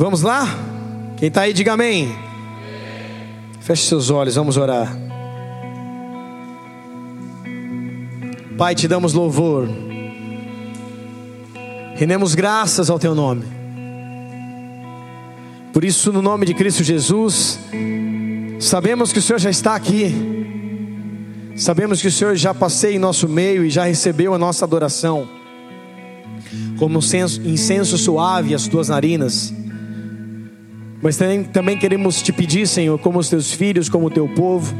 [0.00, 0.46] Vamos lá?
[1.18, 2.10] Quem está aí, diga amém.
[3.60, 4.96] Feche seus olhos, vamos orar.
[8.56, 9.68] Pai, te damos louvor,
[11.96, 13.44] rendemos graças ao Teu nome.
[15.70, 17.58] Por isso, no nome de Cristo Jesus,
[18.58, 20.14] sabemos que o Senhor já está aqui,
[21.54, 25.28] sabemos que o Senhor já passeia em nosso meio e já recebeu a nossa adoração,
[26.78, 29.59] como um incenso suave às tuas narinas.
[31.02, 34.74] Mas também, também queremos te pedir, Senhor, como os teus filhos, como o teu povo,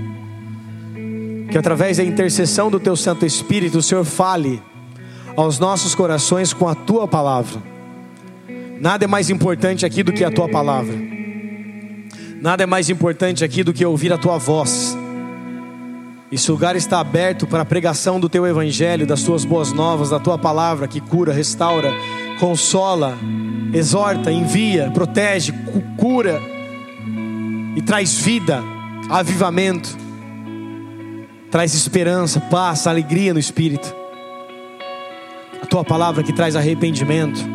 [1.51, 4.62] que através da intercessão do teu Santo Espírito, o Senhor fale
[5.37, 7.61] aos nossos corações com a tua palavra.
[8.80, 10.95] Nada é mais importante aqui do que a tua palavra.
[12.41, 14.97] Nada é mais importante aqui do que ouvir a tua voz.
[16.33, 20.20] Esse lugar está aberto para a pregação do teu evangelho, das tuas boas novas, da
[20.20, 21.92] tua palavra que cura, restaura,
[22.40, 23.18] consola,
[23.74, 25.52] exorta, envia, protege,
[25.98, 26.40] cura
[27.77, 28.62] e traz vida,
[29.10, 29.94] avivamento,
[31.50, 33.94] traz esperança, paz, alegria no espírito.
[35.62, 37.47] A tua palavra que traz arrependimento,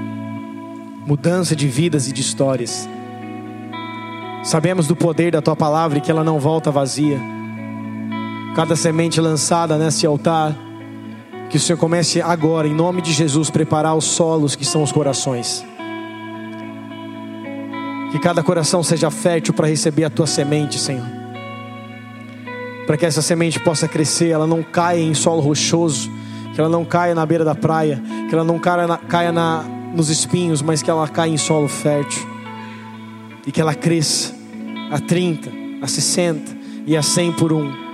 [1.08, 2.88] mudança de vidas e de histórias.
[4.44, 7.20] Sabemos do poder da tua palavra e que ela não volta vazia.
[8.56, 10.56] Cada semente lançada nesse altar,
[11.50, 14.92] que o Senhor comece agora, em nome de Jesus, preparar os solos que são os
[14.92, 15.64] corações.
[18.12, 21.06] Que cada coração seja fértil para receber a tua semente, Senhor.
[22.88, 26.10] Para que essa semente possa crescer, ela não caia em solo rochoso,
[26.54, 29.64] que ela não caia na beira da praia, que ela não caia, na, caia na,
[29.94, 32.26] nos espinhos, mas que ela caia em solo fértil.
[33.46, 34.34] E que ela cresça
[34.92, 35.52] a 30,
[35.82, 36.56] a 60
[36.88, 37.85] e a 100 por um.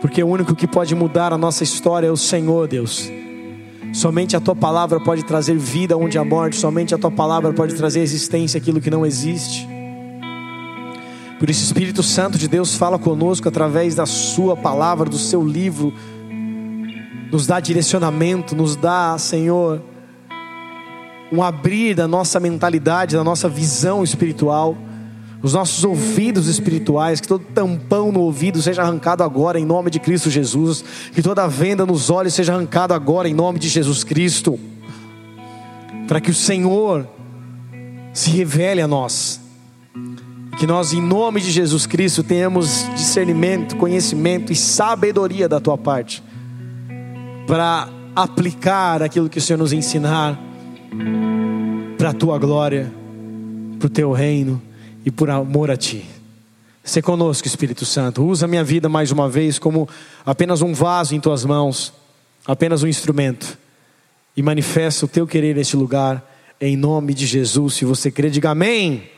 [0.00, 3.10] Porque o único que pode mudar a nossa história é o Senhor, Deus.
[3.92, 7.74] Somente a tua palavra pode trazer vida onde há morte, somente a tua palavra pode
[7.74, 9.68] trazer existência aquilo que não existe.
[11.38, 15.92] Por isso, Espírito Santo de Deus fala conosco através da Sua palavra, do Seu livro,
[17.32, 19.82] nos dá direcionamento, nos dá, Senhor,
[21.32, 24.76] um abrir da nossa mentalidade, da nossa visão espiritual
[25.42, 29.98] os nossos ouvidos espirituais, que todo tampão no ouvido seja arrancado agora em nome de
[29.98, 34.60] Cristo Jesus, que toda venda nos olhos seja arrancada agora em nome de Jesus Cristo,
[36.06, 37.08] para que o Senhor
[38.12, 39.40] se revele a nós,
[40.58, 46.22] que nós em nome de Jesus Cristo tenhamos discernimento, conhecimento e sabedoria da tua parte,
[47.46, 50.38] para aplicar aquilo que o Senhor nos ensinar,
[51.96, 52.92] para a tua glória,
[53.78, 54.60] para o teu reino
[55.04, 56.04] e por amor a Ti.
[56.82, 58.24] Se conosco, Espírito Santo.
[58.24, 59.88] Usa minha vida mais uma vez como
[60.24, 61.92] apenas um vaso em Tuas mãos,
[62.46, 63.58] apenas um instrumento.
[64.36, 66.24] E manifesta o Teu querer neste lugar,
[66.60, 67.74] em nome de Jesus.
[67.74, 69.08] Se você crê, diga amém.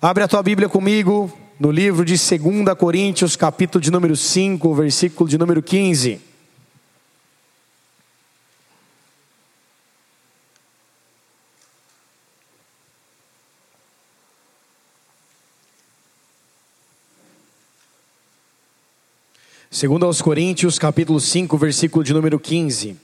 [0.00, 5.28] Abre a tua Bíblia comigo no livro de 2 Coríntios, capítulo de número 5, versículo
[5.28, 6.33] de número 15.
[19.74, 22.96] Segundo aos Coríntios, capítulo 5, versículo de número 15.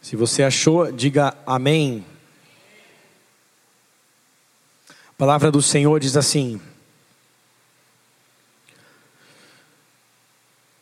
[0.00, 2.04] Se você achou, diga amém.
[4.90, 6.60] A palavra do Senhor diz assim: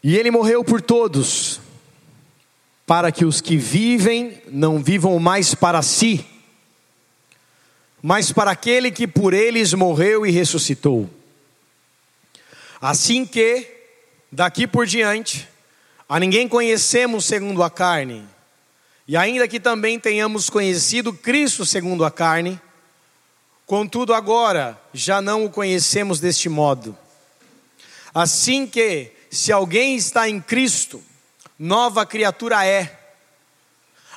[0.02, 1.60] E ele morreu por todos,
[2.86, 6.24] para que os que vivem não vivam mais para si,
[8.02, 11.10] mas para aquele que por eles morreu e ressuscitou.
[12.80, 13.79] Assim que
[14.30, 15.48] daqui por diante,
[16.08, 18.26] a ninguém conhecemos segundo a carne,
[19.06, 22.60] e ainda que também tenhamos conhecido Cristo segundo a carne,
[23.66, 26.96] contudo agora já não o conhecemos deste modo.
[28.14, 31.02] Assim que, se alguém está em Cristo,
[31.58, 32.98] nova criatura é.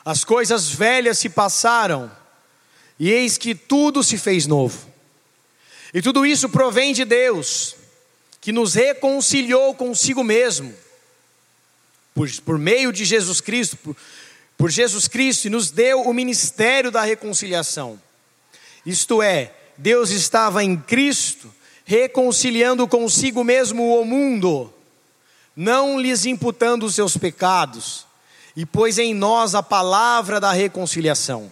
[0.05, 2.11] As coisas velhas se passaram,
[2.99, 4.91] e eis que tudo se fez novo.
[5.93, 7.75] E tudo isso provém de Deus
[8.43, 10.75] que nos reconciliou consigo mesmo,
[12.13, 13.95] por, por meio de Jesus Cristo, por,
[14.57, 17.97] por Jesus Cristo, e nos deu o ministério da reconciliação.
[18.85, 21.49] Isto é, Deus estava em Cristo,
[21.85, 24.73] reconciliando consigo mesmo o mundo,
[25.55, 28.05] não lhes imputando os seus pecados,
[28.57, 31.51] e pôs em nós a palavra da reconciliação.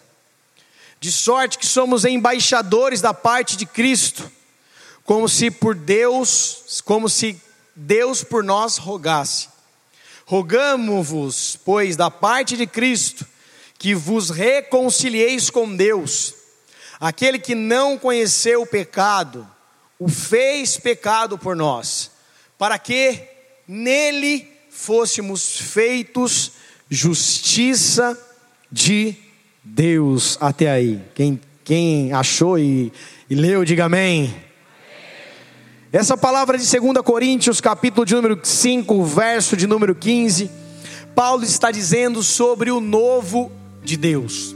[1.00, 4.30] De sorte que somos embaixadores da parte de Cristo
[5.06, 7.40] como se por Deus, como se
[7.76, 9.50] Deus por nós rogasse.
[10.26, 13.26] Rogamo-vos, pois, da parte de Cristo,
[13.78, 16.34] que vos reconcilieis com Deus,
[17.00, 19.48] aquele que não conheceu o pecado,
[20.00, 22.12] o fez pecado por nós,
[22.58, 23.28] para que
[23.68, 26.52] nele fôssemos feitos
[26.90, 28.18] justiça
[28.72, 29.16] de
[29.64, 30.38] Deus.
[30.40, 31.02] Até aí.
[31.16, 32.92] Quem, quem achou e,
[33.30, 34.34] e leu, diga amém.
[35.94, 40.50] Essa palavra de 2 Coríntios, capítulo de número 5, verso de número 15,
[41.14, 43.52] Paulo está dizendo sobre o novo
[43.84, 44.56] de Deus.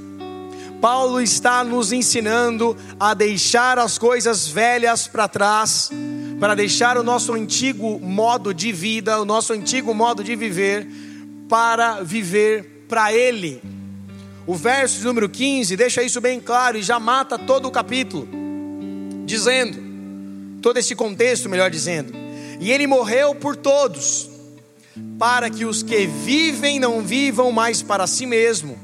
[0.80, 5.92] Paulo está nos ensinando a deixar as coisas velhas para trás,
[6.40, 10.88] para deixar o nosso antigo modo de vida, o nosso antigo modo de viver,
[11.50, 13.62] para viver para Ele.
[14.48, 18.26] O verso de número 15 deixa isso bem claro e já mata todo o capítulo,
[19.26, 19.85] dizendo:
[20.66, 22.12] todo esse contexto, melhor dizendo.
[22.60, 24.28] E ele morreu por todos,
[25.20, 28.76] para que os que vivem não vivam mais para si mesmo,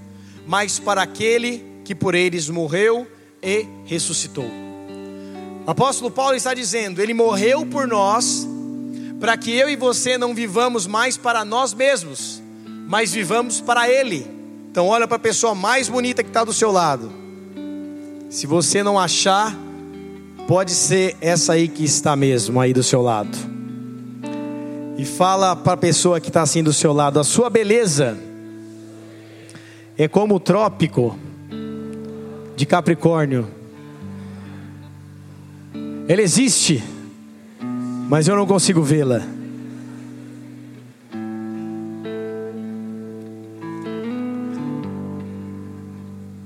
[0.45, 3.07] mas para aquele que por eles morreu
[3.41, 4.45] e ressuscitou.
[5.65, 8.47] O apóstolo Paulo está dizendo: Ele morreu por nós,
[9.19, 12.43] para que eu e você não vivamos mais para nós mesmos,
[12.87, 14.27] mas vivamos para Ele.
[14.69, 17.11] Então, olha para a pessoa mais bonita que está do seu lado.
[18.29, 19.57] Se você não achar
[20.47, 23.37] Pode ser essa aí que está mesmo aí do seu lado.
[24.97, 28.17] E fala para a pessoa que está assim do seu lado: a sua beleza
[29.97, 31.17] é como o trópico
[32.55, 33.47] de Capricórnio.
[36.07, 36.83] Ela existe,
[38.09, 39.21] mas eu não consigo vê-la.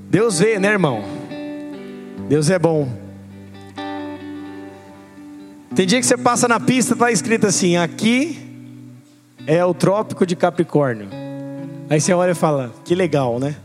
[0.10, 1.04] Deus vê, né, irmão?
[2.30, 3.05] Deus é bom.
[5.76, 8.40] Tem dia que você passa na pista, está escrito assim: aqui
[9.46, 11.10] é o trópico de Capricórnio.
[11.90, 13.58] Aí você olha e fala: que legal, né?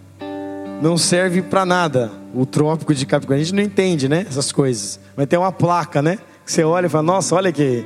[0.82, 3.42] Não serve para nada o trópico de Capricórnio.
[3.42, 4.26] A gente não entende, né?
[4.28, 4.98] Essas coisas.
[5.16, 6.18] Mas tem uma placa, né?
[6.44, 7.84] Que você olha e fala: nossa, olha que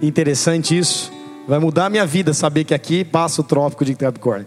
[0.00, 1.12] interessante isso.
[1.46, 4.46] Vai mudar a minha vida saber que aqui passa o trópico de Capricórnio.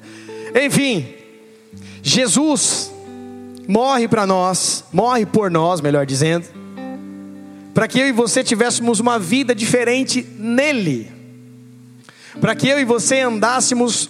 [0.56, 1.06] Enfim,
[2.02, 2.92] Jesus
[3.68, 6.59] morre para nós, morre por nós, melhor dizendo
[7.80, 11.10] para que eu e você tivéssemos uma vida diferente nele,
[12.42, 14.10] para que eu e você andássemos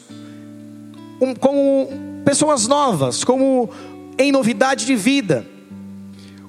[1.39, 1.87] como
[2.25, 3.69] pessoas novas, como
[4.17, 5.45] em novidade de vida.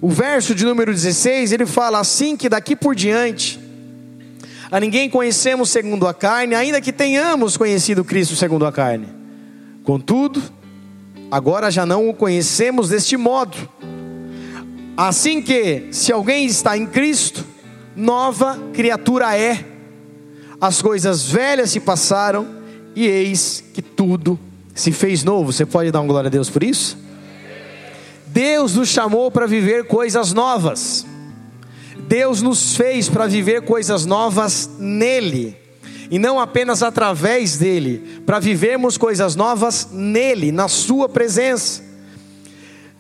[0.01, 3.61] O verso de número 16 ele fala assim: que daqui por diante,
[4.73, 9.09] a ninguém conhecemos segundo a carne, ainda que tenhamos conhecido Cristo segundo a carne.
[9.85, 10.43] Contudo,
[11.31, 13.59] agora já não o conhecemos deste modo.
[14.97, 17.45] Assim que, se alguém está em Cristo,
[17.97, 19.65] nova criatura é.
[20.61, 22.47] As coisas velhas se passaram
[22.95, 24.39] e eis que tudo
[24.75, 25.53] se fez novo.
[25.53, 26.99] Você pode dar uma glória a Deus por isso?
[28.27, 31.07] Deus nos chamou para viver coisas novas.
[32.07, 35.57] Deus nos fez para viver coisas novas nele.
[36.11, 41.90] E não apenas através dele, para vivermos coisas novas nele, na sua presença.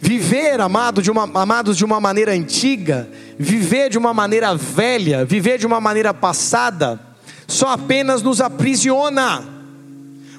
[0.03, 3.07] Viver, amado, de uma, amados, de uma maneira antiga,
[3.39, 6.99] viver de uma maneira velha, viver de uma maneira passada,
[7.47, 9.45] só apenas nos aprisiona,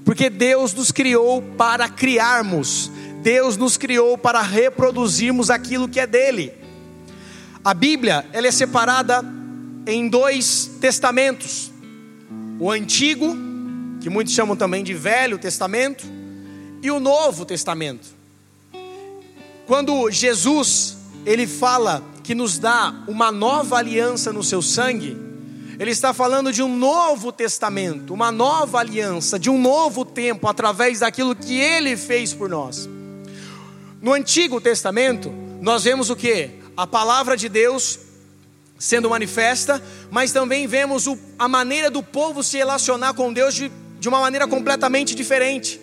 [0.04, 2.92] porque Deus nos criou para criarmos,
[3.22, 6.54] Deus nos criou para reproduzirmos aquilo que é dele.
[7.64, 9.24] A Bíblia ela é separada
[9.86, 11.72] em dois testamentos:
[12.60, 13.38] o Antigo,
[14.00, 16.04] que muitos chamam também de Velho Testamento,
[16.82, 18.21] e o Novo Testamento.
[19.72, 25.16] Quando Jesus ele fala que nos dá uma nova aliança no seu sangue,
[25.80, 31.00] ele está falando de um novo testamento, uma nova aliança, de um novo tempo através
[31.00, 32.90] daquilo que ele fez por nós.
[34.02, 36.50] No Antigo Testamento, nós vemos o que?
[36.76, 37.98] A palavra de Deus
[38.78, 43.72] sendo manifesta, mas também vemos o, a maneira do povo se relacionar com Deus de,
[44.02, 45.80] de uma maneira completamente diferente.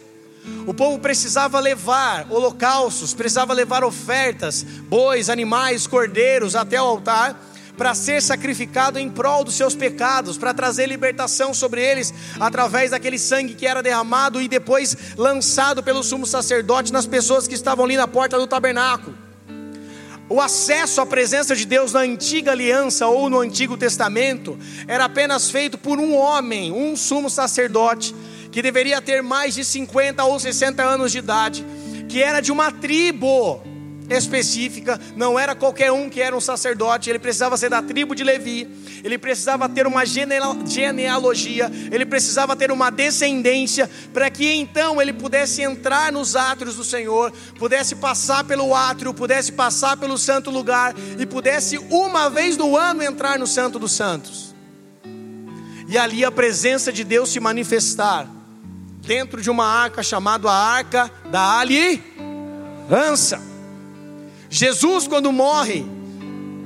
[0.66, 7.94] O povo precisava levar holocaustos, precisava levar ofertas, bois, animais, cordeiros até o altar para
[7.94, 13.54] ser sacrificado em prol dos seus pecados, para trazer libertação sobre eles através daquele sangue
[13.54, 18.08] que era derramado e depois lançado pelo sumo sacerdote nas pessoas que estavam ali na
[18.08, 19.16] porta do tabernáculo.
[20.28, 25.50] O acesso à presença de Deus na antiga aliança ou no Antigo Testamento era apenas
[25.50, 28.14] feito por um homem, um sumo sacerdote
[28.50, 31.64] que deveria ter mais de 50 ou 60 anos de idade,
[32.08, 33.62] que era de uma tribo,
[34.16, 38.24] específica, não era qualquer um que era um sacerdote, ele precisava ser da tribo de
[38.24, 38.66] Levi,
[39.04, 45.62] ele precisava ter uma genealogia, ele precisava ter uma descendência, para que então ele pudesse
[45.62, 51.26] entrar nos átrios do Senhor, pudesse passar pelo átrio, pudesse passar pelo santo lugar e
[51.26, 54.54] pudesse uma vez no ano entrar no Santo dos Santos.
[55.88, 58.37] E ali a presença de Deus se manifestar
[59.08, 63.40] dentro de uma arca chamada a Arca da Aliança.
[64.50, 65.82] Jesus, quando morre,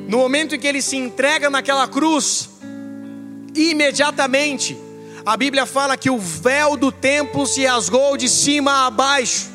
[0.08, 2.50] no momento em que ele se entrega naquela cruz,
[3.54, 4.76] imediatamente,
[5.24, 9.48] a Bíblia fala que o véu do templo se rasgou de cima a baixo,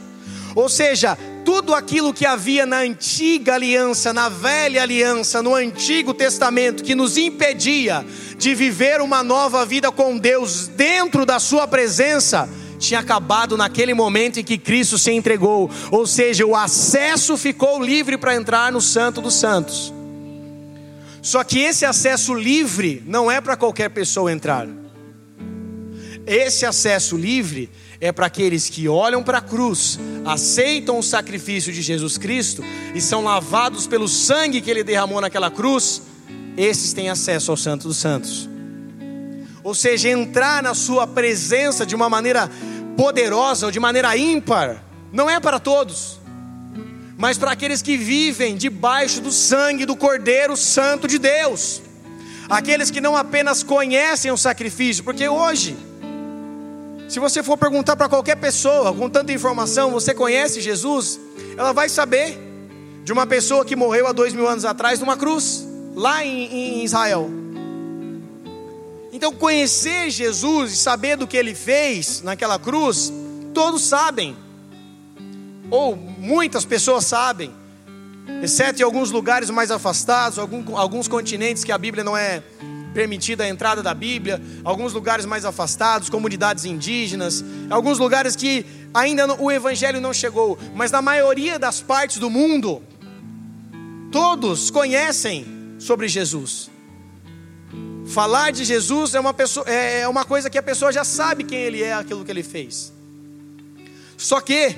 [0.56, 6.86] ou seja, tudo aquilo que havia na antiga aliança, na velha aliança, no Antigo Testamento,
[6.86, 8.06] que nos impedia
[8.38, 14.40] de viver uma nova vida com Deus dentro da Sua presença, tinha acabado naquele momento
[14.40, 19.22] em que Cristo se entregou, ou seja, o acesso ficou livre para entrar no Santo
[19.22, 19.94] dos Santos.
[21.22, 24.68] Só que esse acesso livre não é para qualquer pessoa entrar.
[26.26, 27.70] Esse acesso livre
[28.00, 33.02] é para aqueles que olham para a cruz, aceitam o sacrifício de Jesus Cristo e
[33.02, 36.02] são lavados pelo sangue que ele derramou naquela cruz.
[36.56, 38.50] Esses têm acesso ao Santo dos Santos
[39.68, 42.50] ou seja, entrar na Sua presença de uma maneira
[42.96, 44.82] poderosa ou de maneira ímpar,
[45.12, 46.22] não é para todos,
[47.18, 51.82] mas para aqueles que vivem debaixo do sangue do Cordeiro Santo de Deus,
[52.48, 55.76] aqueles que não apenas conhecem o sacrifício, porque hoje,
[57.10, 61.20] se você for perguntar para qualquer pessoa com tanta informação, você conhece Jesus?
[61.58, 62.40] Ela vai saber
[63.04, 66.86] de uma pessoa que morreu há dois mil anos atrás numa cruz, lá em, em
[66.86, 67.47] Israel.
[69.18, 73.12] Então, conhecer Jesus e saber do que ele fez naquela cruz,
[73.52, 74.38] todos sabem,
[75.72, 77.52] ou muitas pessoas sabem,
[78.44, 82.44] exceto em alguns lugares mais afastados, alguns continentes que a Bíblia não é
[82.94, 89.34] permitida a entrada da Bíblia, alguns lugares mais afastados, comunidades indígenas, alguns lugares que ainda
[89.42, 92.84] o Evangelho não chegou, mas na maioria das partes do mundo,
[94.12, 95.44] todos conhecem
[95.80, 96.77] sobre Jesus.
[98.08, 101.44] Falar de Jesus é uma, pessoa, é, é uma coisa que a pessoa já sabe
[101.44, 102.94] quem ele é, aquilo que ele fez.
[104.16, 104.76] Só que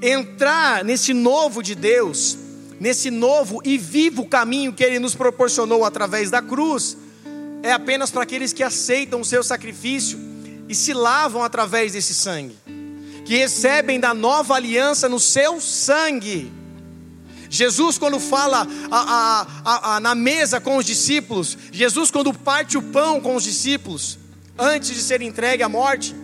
[0.00, 2.38] entrar nesse novo de Deus,
[2.78, 6.96] nesse novo e vivo caminho que ele nos proporcionou através da cruz,
[7.62, 10.18] é apenas para aqueles que aceitam o seu sacrifício
[10.68, 12.56] e se lavam através desse sangue,
[13.24, 16.59] que recebem da nova aliança no seu sangue.
[17.50, 22.82] Jesus, quando fala a, a, a, na mesa com os discípulos, Jesus, quando parte o
[22.82, 24.16] pão com os discípulos,
[24.56, 26.14] antes de ser entregue à morte,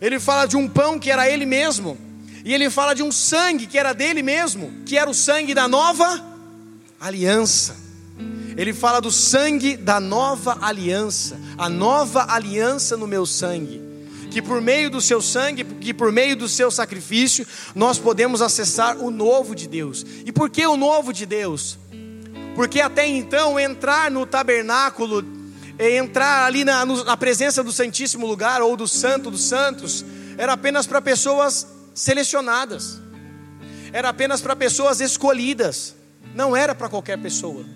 [0.00, 1.98] ele fala de um pão que era ele mesmo,
[2.44, 5.68] e ele fala de um sangue que era dele mesmo, que era o sangue da
[5.68, 6.24] nova
[6.98, 7.76] aliança.
[8.56, 13.87] Ele fala do sangue da nova aliança, a nova aliança no meu sangue
[14.38, 18.96] que por meio do seu sangue, que por meio do seu sacrifício, nós podemos acessar
[18.98, 20.06] o novo de Deus.
[20.24, 21.76] E por que o novo de Deus?
[22.54, 25.24] Porque até então entrar no tabernáculo,
[25.76, 30.04] entrar ali na, na presença do Santíssimo Lugar ou do Santo dos Santos,
[30.36, 33.00] era apenas para pessoas selecionadas,
[33.92, 35.96] era apenas para pessoas escolhidas,
[36.32, 37.66] não era para qualquer pessoa.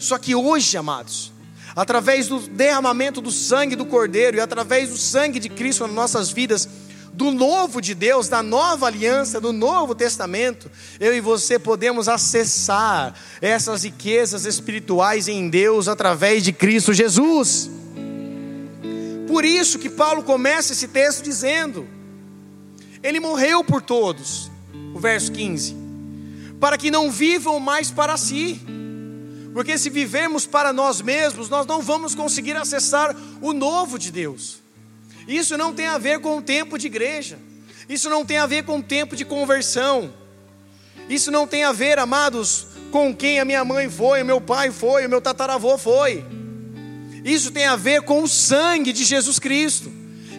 [0.00, 1.32] Só que hoje, amados,
[1.74, 6.30] através do derramamento do sangue do Cordeiro e através do sangue de Cristo nas nossas
[6.30, 6.68] vidas,
[7.12, 13.14] do novo de Deus, da nova aliança, do novo testamento, eu e você podemos acessar
[13.40, 17.70] essas riquezas espirituais em Deus através de Cristo Jesus.
[19.28, 21.88] Por isso que Paulo começa esse texto dizendo:
[23.02, 24.50] Ele morreu por todos,
[24.92, 25.76] o verso 15,
[26.58, 28.60] para que não vivam mais para si
[29.54, 34.58] porque se vivermos para nós mesmos, nós não vamos conseguir acessar o novo de Deus.
[35.28, 37.38] Isso não tem a ver com o tempo de igreja.
[37.88, 40.12] Isso não tem a ver com o tempo de conversão.
[41.08, 44.72] Isso não tem a ver, amados, com quem a minha mãe foi, o meu pai
[44.72, 46.24] foi, o meu tataravô foi.
[47.24, 49.88] Isso tem a ver com o sangue de Jesus Cristo.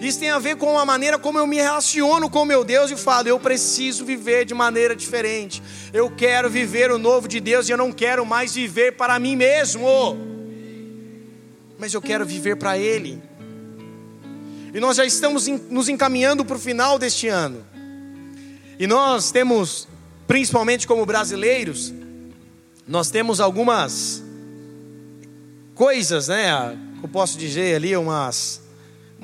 [0.01, 2.95] Isso tem a ver com a maneira como eu me relaciono com meu Deus e
[2.95, 5.61] falo: eu preciso viver de maneira diferente.
[5.93, 9.35] Eu quero viver o novo de Deus e eu não quero mais viver para mim
[9.35, 9.85] mesmo,
[11.77, 13.21] mas eu quero viver para Ele.
[14.73, 17.65] E nós já estamos nos encaminhando para o final deste ano.
[18.77, 19.87] E nós temos,
[20.27, 21.93] principalmente como brasileiros,
[22.85, 24.21] nós temos algumas
[25.73, 26.77] coisas, né?
[27.01, 28.64] Eu posso dizer ali umas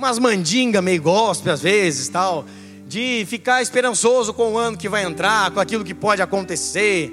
[0.01, 2.43] umas mandingas meio gospel às vezes, tal,
[2.87, 7.11] de ficar esperançoso com o ano que vai entrar, com aquilo que pode acontecer.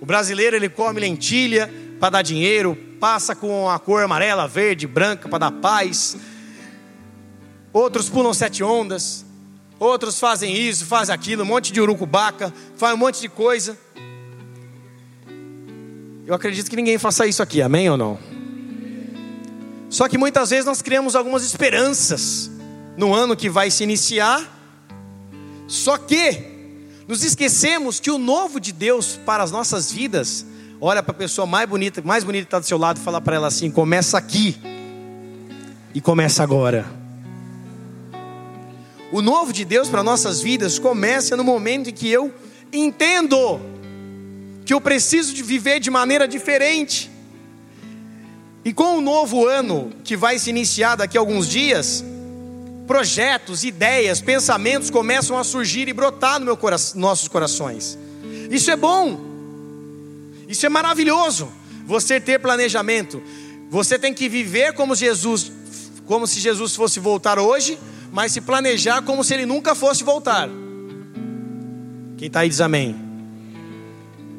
[0.00, 5.28] O brasileiro ele come lentilha para dar dinheiro, passa com a cor amarela, verde, branca
[5.28, 6.16] para dar paz.
[7.72, 9.24] Outros pulam sete ondas,
[9.78, 13.78] outros fazem isso, fazem aquilo, um monte de urucubaca, faz um monte de coisa.
[16.26, 18.35] Eu acredito que ninguém faça isso aqui, amém ou não?
[19.96, 22.50] Só que muitas vezes nós criamos algumas esperanças
[22.98, 24.44] no ano que vai se iniciar,
[25.66, 26.38] só que
[27.08, 30.44] nos esquecemos que o novo de Deus para as nossas vidas,
[30.82, 33.22] olha para a pessoa mais bonita, mais bonita que está do seu lado e fala
[33.22, 34.60] para ela assim: começa aqui
[35.94, 36.84] e começa agora.
[39.10, 42.34] O novo de Deus para nossas vidas começa no momento em que eu
[42.70, 43.58] entendo
[44.66, 47.15] que eu preciso de viver de maneira diferente.
[48.66, 52.04] E com o novo ano que vai se iniciar daqui a alguns dias,
[52.84, 57.96] projetos, ideias, pensamentos começam a surgir e brotar no meu cora nossos corações.
[58.50, 59.20] Isso é bom.
[60.48, 61.48] Isso é maravilhoso.
[61.86, 63.22] Você ter planejamento.
[63.70, 65.52] Você tem que viver como Jesus,
[66.04, 67.78] como se Jesus fosse voltar hoje,
[68.10, 70.48] mas se planejar como se ele nunca fosse voltar.
[72.18, 73.05] Quem está aí diz amém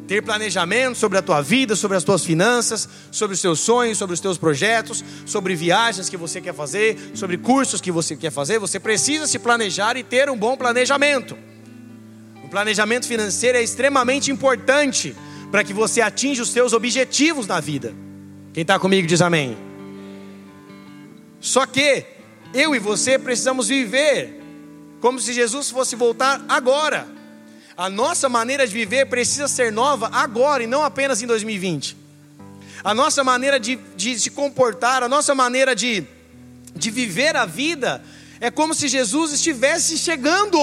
[0.07, 4.13] ter planejamento sobre a tua vida, sobre as tuas finanças, sobre os teus sonhos, sobre
[4.13, 8.57] os teus projetos, sobre viagens que você quer fazer, sobre cursos que você quer fazer,
[8.57, 11.37] você precisa se planejar e ter um bom planejamento.
[12.43, 15.13] O planejamento financeiro é extremamente importante
[15.51, 17.93] para que você atinja os seus objetivos na vida.
[18.53, 19.57] Quem está comigo diz amém.
[21.41, 22.05] Só que
[22.53, 24.41] eu e você precisamos viver
[25.01, 27.16] como se Jesus fosse voltar agora.
[27.77, 31.95] A nossa maneira de viver precisa ser nova agora e não apenas em 2020.
[32.83, 36.03] A nossa maneira de, de se comportar, a nossa maneira de,
[36.75, 38.03] de viver a vida
[38.39, 40.57] é como se Jesus estivesse chegando.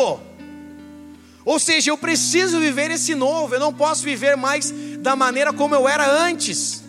[1.45, 5.73] Ou seja, eu preciso viver esse novo, eu não posso viver mais da maneira como
[5.73, 6.83] eu era antes.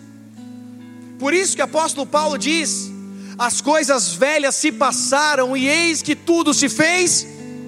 [1.19, 2.89] Por isso que o apóstolo Paulo diz:
[3.37, 7.27] as coisas velhas se passaram e eis que tudo se fez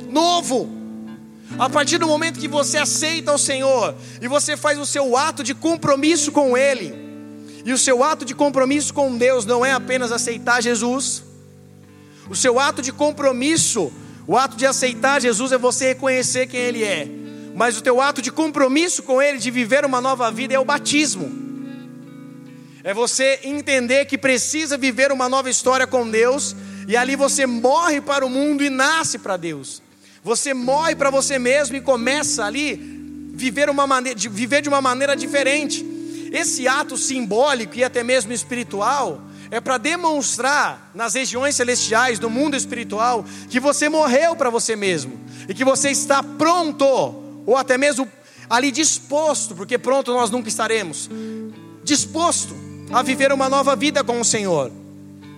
[0.09, 0.76] novo.
[1.57, 5.43] A partir do momento que você aceita o Senhor e você faz o seu ato
[5.43, 6.93] de compromisso com Ele,
[7.65, 11.23] e o seu ato de compromisso com Deus não é apenas aceitar Jesus,
[12.29, 13.91] o seu ato de compromisso,
[14.27, 17.07] o ato de aceitar Jesus é você reconhecer quem Ele é,
[17.55, 20.65] mas o teu ato de compromisso com Ele, de viver uma nova vida, é o
[20.65, 21.47] batismo.
[22.83, 26.55] É você entender que precisa viver uma nova história com Deus,
[26.87, 29.81] e ali você morre para o mundo e nasce para Deus.
[30.27, 32.75] Você morre para você mesmo e começa ali
[33.33, 35.85] viver, uma maneira, de, viver de uma maneira diferente.
[36.33, 42.57] Esse ato simbólico e até mesmo espiritual é para demonstrar nas regiões celestiais do mundo
[42.57, 46.83] espiritual que você morreu para você mesmo e que você está pronto
[47.45, 48.05] ou até mesmo
[48.49, 51.09] ali disposto, porque pronto nós nunca estaremos,
[51.85, 52.53] disposto
[52.91, 54.73] a viver uma nova vida com o Senhor.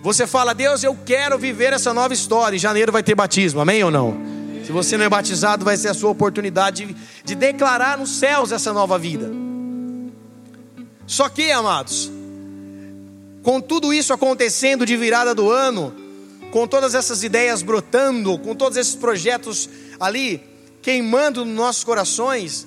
[0.02, 2.56] Você fala, Deus, eu quero viver essa nova história.
[2.56, 4.39] Em janeiro vai ter batismo, amém ou não?
[4.70, 8.52] Se você não é batizado, vai ser a sua oportunidade de, de declarar nos céus
[8.52, 9.28] essa nova vida.
[11.08, 12.08] Só que, amados,
[13.42, 15.92] com tudo isso acontecendo de virada do ano,
[16.52, 20.40] com todas essas ideias brotando, com todos esses projetos ali
[20.80, 22.64] queimando nos nossos corações,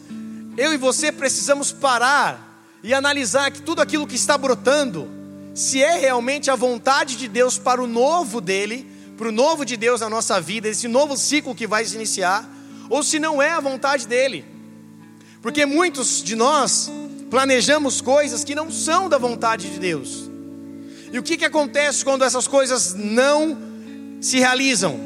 [0.57, 5.07] eu e você precisamos parar e analisar que tudo aquilo que está brotando,
[5.55, 9.77] se é realmente a vontade de Deus para o novo dele, para o novo de
[9.77, 12.49] Deus na nossa vida, esse novo ciclo que vai se iniciar,
[12.89, 14.45] ou se não é a vontade dele.
[15.41, 16.89] Porque muitos de nós
[17.29, 20.29] planejamos coisas que não são da vontade de Deus.
[21.11, 23.57] E o que, que acontece quando essas coisas não
[24.19, 24.99] se realizam?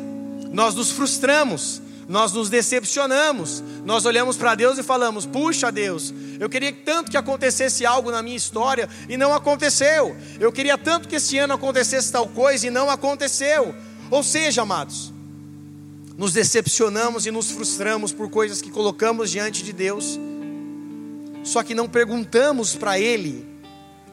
[0.53, 6.47] Nós nos frustramos, nós nos decepcionamos, nós olhamos para Deus e falamos: Puxa, Deus, eu
[6.47, 10.15] queria tanto que acontecesse algo na minha história e não aconteceu.
[10.39, 13.75] Eu queria tanto que esse ano acontecesse tal coisa e não aconteceu.
[14.09, 15.11] Ou seja, amados,
[16.17, 20.19] nos decepcionamos e nos frustramos por coisas que colocamos diante de Deus,
[21.43, 23.45] só que não perguntamos para Ele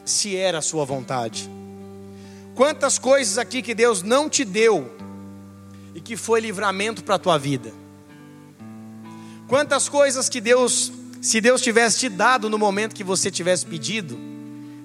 [0.03, 1.49] se era a Sua vontade.
[2.53, 4.95] Quantas coisas aqui que Deus não te deu
[5.93, 7.73] e que foi livramento para a tua vida?
[9.47, 14.17] Quantas coisas que Deus, se Deus tivesse te dado no momento que você tivesse pedido,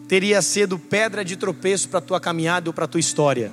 [0.09, 3.53] teria sido pedra de tropeço para a tua caminhada ou para a tua história?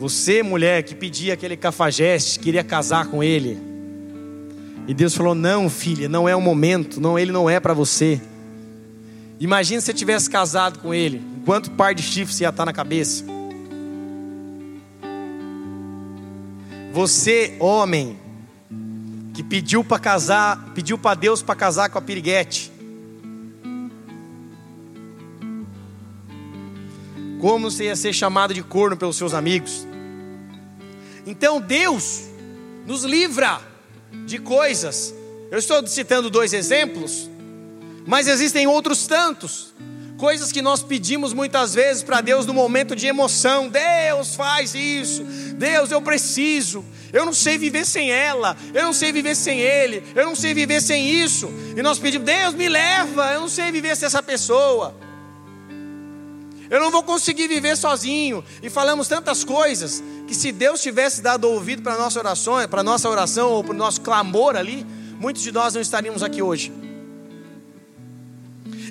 [0.00, 3.60] Você, mulher, que pedia aquele cafajeste, queria casar com ele.
[4.88, 8.18] E Deus falou: Não, filha, não é o momento, não, ele não é para você.
[9.38, 13.26] Imagina se você tivesse casado com ele, quanto par de chifres ia estar na cabeça.
[16.94, 18.18] Você, homem,
[19.34, 22.72] que pediu para casar, pediu para Deus para casar com a piriguete.
[27.38, 29.89] Como você ia ser chamado de corno pelos seus amigos?
[31.30, 32.22] Então Deus
[32.84, 33.60] nos livra
[34.26, 35.14] de coisas.
[35.48, 37.30] Eu estou citando dois exemplos,
[38.04, 39.72] mas existem outros tantos.
[40.18, 43.68] Coisas que nós pedimos muitas vezes para Deus no momento de emoção.
[43.68, 45.22] Deus faz isso.
[45.54, 46.84] Deus, eu preciso.
[47.12, 48.56] Eu não sei viver sem ela.
[48.74, 50.02] Eu não sei viver sem ele.
[50.16, 51.48] Eu não sei viver sem isso.
[51.76, 53.32] E nós pedimos, Deus me leva.
[53.32, 54.96] Eu não sei viver sem essa pessoa.
[56.70, 58.44] Eu não vou conseguir viver sozinho.
[58.62, 63.08] E falamos tantas coisas que se Deus tivesse dado ouvido para nossa oração, para nossa
[63.08, 64.86] oração ou para o nosso clamor ali,
[65.18, 66.72] muitos de nós não estaríamos aqui hoje.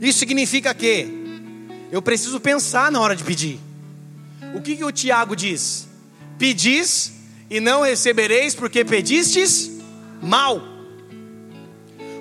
[0.02, 1.08] Isso significa que
[1.90, 3.60] eu preciso pensar na hora de pedir.
[4.54, 5.88] O que, que o Tiago diz?
[6.38, 7.14] Pedis
[7.50, 9.72] e não recebereis porque pedistes
[10.22, 10.62] mal.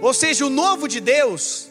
[0.00, 1.68] Ou seja, o novo de Deus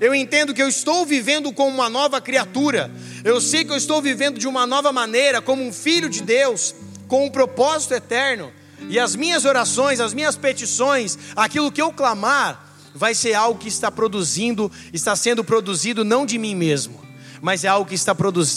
[0.00, 2.90] eu entendo que eu estou vivendo como uma nova criatura.
[3.22, 6.74] Eu sei que eu estou vivendo de uma nova maneira, como um filho de Deus,
[7.06, 8.52] com um propósito eterno.
[8.88, 13.68] E as minhas orações, as minhas petições, aquilo que eu clamar, vai ser algo que
[13.68, 17.00] está produzindo, está sendo produzido não de mim mesmo,
[17.40, 18.14] mas é algo que está,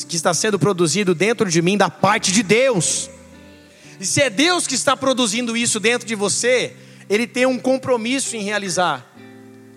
[0.08, 3.10] que está sendo produzido dentro de mim da parte de Deus.
[4.00, 6.76] E se é Deus que está produzindo isso dentro de você,
[7.10, 9.16] Ele tem um compromisso em realizar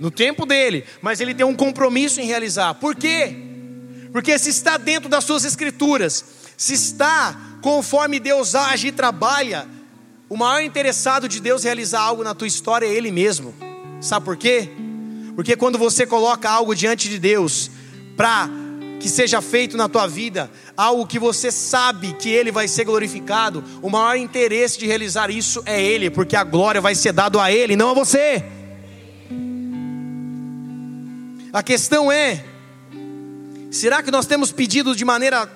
[0.01, 2.75] no tempo dele, mas ele tem um compromisso em realizar.
[2.75, 3.37] Por quê?
[4.11, 6.25] Porque se está dentro das suas escrituras,
[6.57, 9.69] se está conforme Deus age e trabalha,
[10.29, 13.55] o maior interessado de Deus realizar algo na tua história é Ele mesmo.
[14.01, 14.71] Sabe por quê?
[15.37, 17.71] Porque quando você coloca algo diante de Deus
[18.17, 18.49] para
[18.99, 23.63] que seja feito na tua vida, algo que você sabe que Ele vai ser glorificado,
[23.83, 27.53] o maior interesse de realizar isso é Ele, porque a glória vai ser dado a
[27.53, 28.60] Ele, não a você.
[31.53, 32.45] A questão é:
[33.71, 35.51] será que nós temos pedido de maneira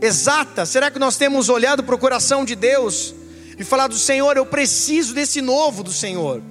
[0.00, 0.64] exata?
[0.64, 3.14] Será que nós temos olhado para o coração de Deus
[3.58, 6.42] e falado: Senhor, eu preciso desse novo do Senhor?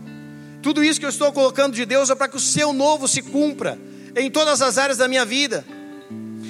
[0.61, 3.21] Tudo isso que eu estou colocando de Deus é para que o seu novo se
[3.21, 3.79] cumpra
[4.15, 5.63] em todas as áreas da minha vida.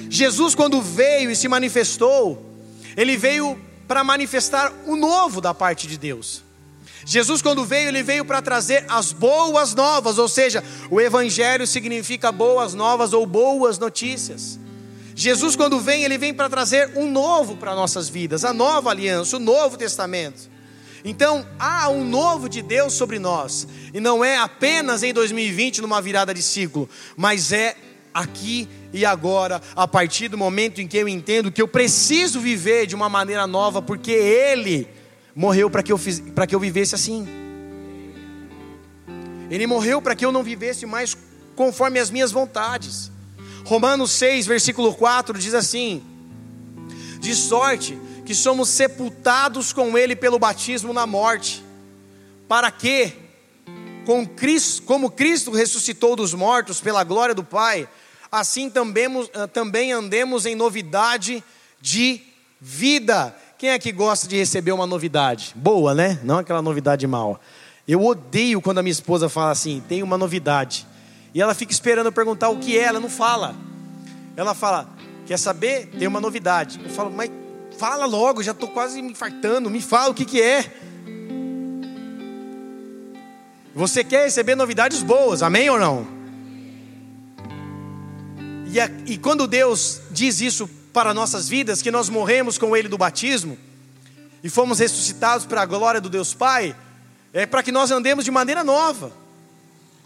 [0.08, 2.42] Jesus, quando veio e se manifestou,
[2.96, 6.45] ele veio para manifestar o novo da parte de Deus.
[7.04, 12.32] Jesus, quando veio, ele veio para trazer as boas novas, ou seja, o Evangelho significa
[12.32, 14.58] boas novas ou boas notícias.
[15.14, 19.36] Jesus, quando vem, ele vem para trazer um novo para nossas vidas, a nova aliança,
[19.36, 20.50] o novo testamento.
[21.04, 26.02] Então, há um novo de Deus sobre nós, e não é apenas em 2020, numa
[26.02, 27.76] virada de ciclo, mas é
[28.12, 32.86] aqui e agora, a partir do momento em que eu entendo que eu preciso viver
[32.86, 34.88] de uma maneira nova, porque Ele
[35.36, 37.28] morreu para que, eu que eu vivesse assim.
[39.50, 41.14] Ele morreu para que eu não vivesse mais
[41.54, 43.12] conforme as minhas vontades.
[43.66, 46.02] Romanos 6, versículo 4 diz assim:
[47.20, 51.62] De sorte que somos sepultados com Ele pelo batismo na morte,
[52.48, 53.12] para que,
[54.06, 57.86] com Cristo, como Cristo ressuscitou dos mortos pela glória do Pai,
[58.32, 59.06] assim também,
[59.52, 61.44] também andemos em novidade
[61.80, 62.22] de
[62.60, 63.36] vida.
[63.58, 65.54] Quem é que gosta de receber uma novidade?
[65.56, 66.20] Boa, né?
[66.22, 67.40] Não aquela novidade mal.
[67.88, 70.86] Eu odeio quando a minha esposa fala assim: tem uma novidade.
[71.32, 73.54] E ela fica esperando eu perguntar o que é, ela não fala.
[74.36, 74.86] Ela fala:
[75.24, 75.86] quer saber?
[75.86, 76.78] Tem uma novidade.
[76.84, 77.30] Eu falo, mas
[77.78, 79.70] fala logo, já estou quase me infartando.
[79.70, 80.70] Me fala o que, que é.
[83.74, 86.06] Você quer receber novidades boas, amém ou não?
[88.70, 92.88] E, a, e quando Deus diz isso para nossas vidas, que nós morremos com Ele
[92.88, 93.58] do batismo
[94.42, 96.74] e fomos ressuscitados para a glória do Deus Pai,
[97.34, 99.12] é para que nós andemos de maneira nova,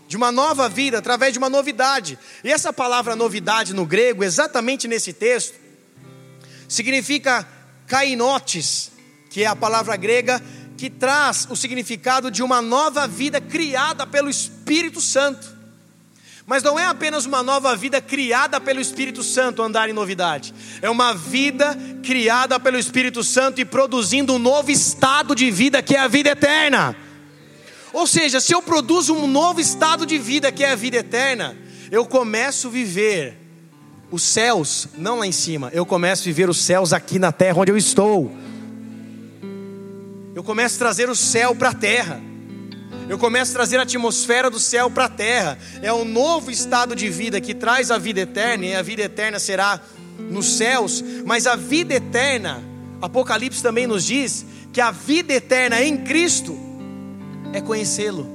[0.08, 2.18] de uma nova vida, através de uma novidade.
[2.42, 5.54] E essa palavra novidade no grego, exatamente nesse texto,
[6.68, 7.46] significa
[7.86, 8.90] kainotes,
[9.30, 10.42] que é a palavra grega
[10.76, 15.56] que traz o significado de uma nova vida criada pelo Espírito Santo.
[16.50, 20.52] Mas não é apenas uma nova vida criada pelo Espírito Santo andar em novidade.
[20.82, 25.94] É uma vida criada pelo Espírito Santo e produzindo um novo estado de vida que
[25.94, 26.96] é a vida eterna.
[27.92, 31.56] Ou seja, se eu produzo um novo estado de vida que é a vida eterna,
[31.88, 33.36] eu começo a viver
[34.10, 37.60] os céus, não lá em cima, eu começo a viver os céus aqui na terra
[37.60, 38.28] onde eu estou.
[40.34, 42.29] Eu começo a trazer o céu para a terra.
[43.10, 45.58] Eu começo a trazer a atmosfera do céu para a terra.
[45.82, 49.40] É um novo estado de vida que traz a vida eterna, e a vida eterna
[49.40, 49.80] será
[50.16, 52.62] nos céus, mas a vida eterna,
[53.02, 56.56] Apocalipse também nos diz que a vida eterna em Cristo
[57.52, 58.28] é conhecê-lo.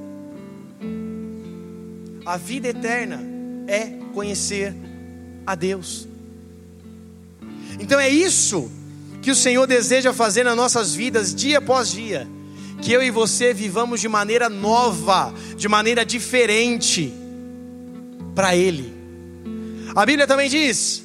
[2.25, 3.23] A vida eterna
[3.67, 4.75] é conhecer
[5.47, 6.05] a Deus.
[7.79, 8.69] Então é isso
[9.21, 12.34] que o Senhor deseja fazer nas nossas vidas dia após dia.
[12.85, 17.11] Que eu e você vivamos de maneira nova, de maneira diferente
[18.35, 18.93] para Ele.
[19.95, 21.03] A Bíblia também diz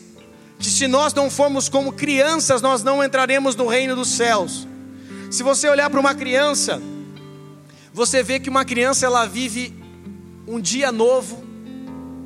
[0.58, 4.68] que se nós não formos como crianças, nós não entraremos no reino dos céus.
[5.30, 6.82] Se você olhar para uma criança,
[7.94, 9.74] você vê que uma criança ela vive
[10.46, 11.42] um dia novo,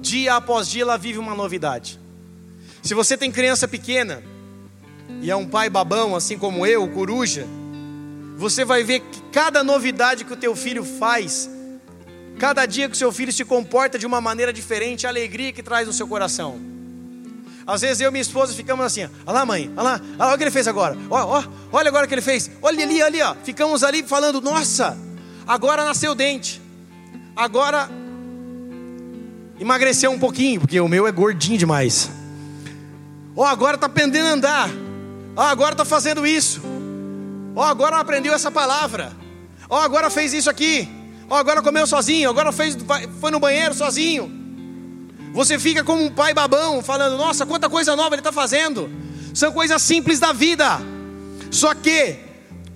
[0.00, 2.00] dia após dia ela vive uma novidade.
[2.82, 4.20] Se você tem criança pequena
[5.22, 7.46] e é um pai babão, assim como eu, coruja,
[8.36, 11.48] você vai ver que cada novidade que o teu filho faz,
[12.38, 15.62] cada dia que o seu filho se comporta de uma maneira diferente, a alegria que
[15.62, 16.60] traz no seu coração.
[17.66, 20.36] Às vezes eu e minha esposa ficamos assim, olha lá mãe, olha lá, olha o
[20.36, 23.22] que ele fez agora, olha, olha, olha agora o que ele fez, olha ali, ali,
[23.22, 23.34] ó.
[23.42, 24.98] Ficamos ali falando, nossa,
[25.46, 26.60] agora nasceu dente,
[27.34, 27.88] agora
[29.58, 32.10] emagreceu um pouquinho, porque o meu é gordinho demais.
[33.36, 34.70] Ó, agora está aprendendo a andar.
[35.36, 36.73] Ó, agora está fazendo isso.
[37.54, 39.12] Ó, oh, agora aprendeu essa palavra.
[39.68, 40.88] Ó, agora fez isso aqui.
[41.28, 42.28] Ó, agora comeu sozinho.
[42.28, 42.76] Agora fez,
[43.20, 44.30] foi no banheiro sozinho.
[45.32, 48.90] Você fica como um pai babão, falando: Nossa, quanta coisa nova ele está fazendo.
[49.32, 50.80] São coisas simples da vida.
[51.50, 52.16] Só que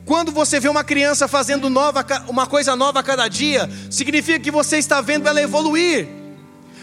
[0.04, 4.50] quando você vê uma criança fazendo nova, uma coisa nova a cada dia, significa que
[4.50, 6.08] você está vendo ela evoluir.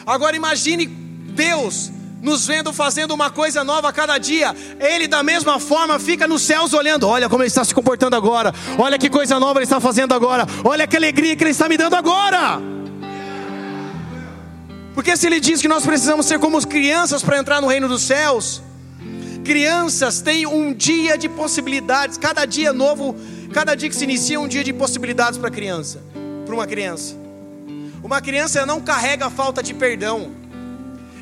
[0.06, 1.92] Agora imagine Deus
[2.26, 4.54] nos vendo fazendo uma coisa nova a cada dia.
[4.80, 8.54] Ele da mesma forma fica nos céus olhando, olha como ele está se comportando agora.
[8.78, 10.46] Olha que coisa nova ele está fazendo agora.
[10.64, 12.60] Olha que alegria que ele está me dando agora.
[14.94, 18.02] Porque se ele diz que nós precisamos ser como crianças para entrar no reino dos
[18.02, 18.62] céus,
[19.46, 23.16] Crianças têm um dia de possibilidades, cada dia novo,
[23.54, 26.02] cada dia que se inicia um dia de possibilidades para criança,
[26.48, 27.16] para uma criança.
[28.02, 30.32] Uma criança não carrega a falta de perdão.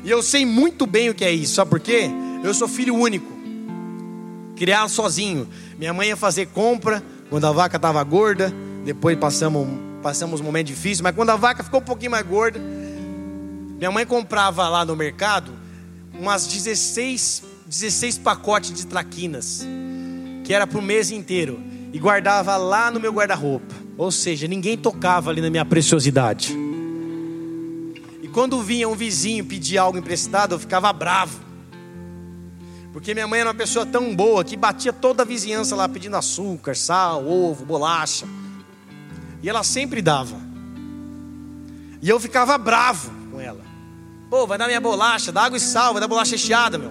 [0.04, 2.10] E eu sei muito bem o que é isso, sabe por quê?
[2.42, 3.32] Eu sou filho único,
[4.54, 5.48] criado sozinho.
[5.78, 8.52] Minha mãe ia fazer compra quando a vaca estava gorda,
[8.84, 9.66] depois passamos,
[10.02, 12.60] passamos um momento difícil, mas quando a vaca ficou um pouquinho mais gorda,
[13.78, 15.52] minha mãe comprava lá no mercado
[16.12, 19.66] umas 16 16 pacotes de traquinas,
[20.44, 21.60] que era para o mês inteiro,
[21.92, 23.74] e guardava lá no meu guarda-roupa.
[23.96, 26.54] Ou seja, ninguém tocava ali na minha preciosidade.
[28.34, 31.38] Quando vinha um vizinho pedir algo emprestado, eu ficava bravo.
[32.92, 36.16] Porque minha mãe era uma pessoa tão boa que batia toda a vizinhança lá pedindo
[36.16, 38.26] açúcar, sal, ovo, bolacha.
[39.40, 40.36] E ela sempre dava.
[42.02, 43.64] E eu ficava bravo com ela.
[44.28, 46.90] Pô, vai dar minha bolacha, dá água e sal, vai dar bolacha recheada, meu.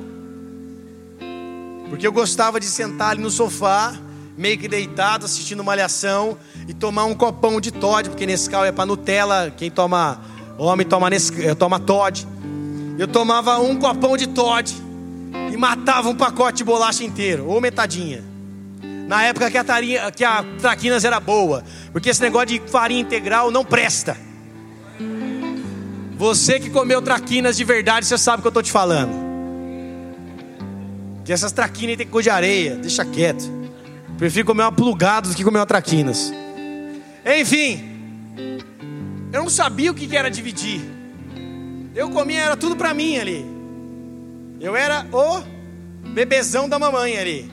[1.89, 3.93] Porque eu gostava de sentar ali no sofá,
[4.37, 6.37] meio que deitado, assistindo malhação
[6.69, 11.09] e tomar um copão de Todd, porque Nescau é para Nutella, quem toma homem toma
[11.09, 12.27] Nescau, eh, toma Todd.
[12.97, 14.73] Eu tomava um copão de Todd
[15.51, 18.23] e matava um pacote de bolacha inteiro, ou metadinha.
[19.07, 23.01] Na época que a, tarinha, que a Traquinas era boa, porque esse negócio de farinha
[23.01, 24.17] integral não presta.
[26.15, 29.11] Você que comeu traquinas de verdade, você sabe o que eu estou te falando.
[31.25, 33.43] Que essas traquinas tem cor de areia, deixa quieto.
[34.17, 36.31] Prefiro comer uma plugada do que comer uma traquinas.
[37.39, 37.83] Enfim,
[39.33, 40.79] eu não sabia o que era dividir.
[41.95, 43.43] Eu comia, era tudo para mim ali.
[44.61, 45.43] Eu era o
[46.11, 47.51] bebezão da mamãe ali.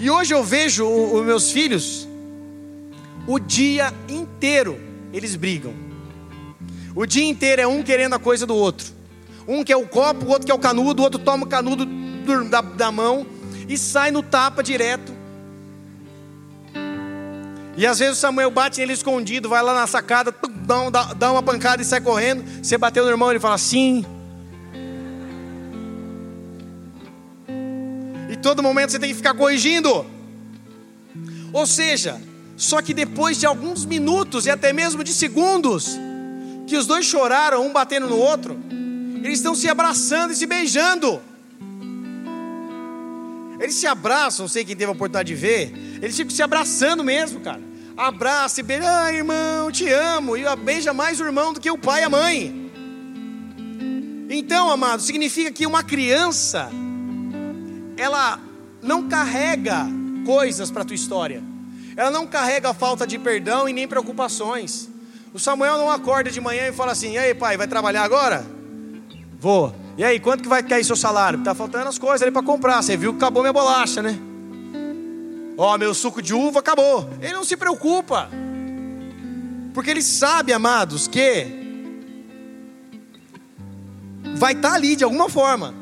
[0.00, 2.08] E hoje eu vejo os meus filhos,
[3.24, 4.78] o dia inteiro
[5.12, 5.72] eles brigam.
[6.92, 8.92] O dia inteiro é um querendo a coisa do outro.
[9.46, 11.86] Um quer o copo, o outro quer o canudo, o outro toma o canudo
[12.50, 13.24] da, da mão
[13.68, 15.13] e sai no tapa direto.
[17.76, 20.34] E às vezes o Samuel bate nele escondido, vai lá na sacada,
[20.90, 22.44] dá, dá uma pancada e sai correndo.
[22.62, 24.04] Você bateu no irmão, ele fala sim.
[28.30, 30.06] E todo momento você tem que ficar corrigindo.
[31.52, 32.20] Ou seja,
[32.56, 35.98] só que depois de alguns minutos e até mesmo de segundos,
[36.66, 38.58] que os dois choraram, um batendo no outro,
[39.22, 41.20] eles estão se abraçando e se beijando.
[43.64, 45.72] Eles se abraçam, não sei quem teve a oportunidade de ver.
[46.02, 47.62] Eles ficam se abraçando mesmo, cara.
[47.96, 50.36] Abraça e beija, ah, irmão, te amo.
[50.36, 52.70] E beija mais o irmão do que o pai e a mãe.
[54.28, 56.68] Então, amado, significa que uma criança,
[57.96, 58.38] ela
[58.82, 59.86] não carrega
[60.26, 61.42] coisas para a tua história.
[61.96, 64.90] Ela não carrega falta de perdão e nem preocupações.
[65.32, 68.44] O Samuel não acorda de manhã e fala assim: "E aí, pai, vai trabalhar agora?"
[69.40, 71.42] "Vou." E aí, quanto que vai cair seu salário?
[71.42, 72.82] Tá faltando as coisas ali para comprar.
[72.82, 74.18] Você viu que acabou minha bolacha, né?
[75.56, 77.08] Ó, oh, meu suco de uva acabou.
[77.20, 78.28] Ele não se preocupa.
[79.72, 81.46] Porque ele sabe, amados, que
[84.36, 85.74] vai estar tá ali de alguma forma.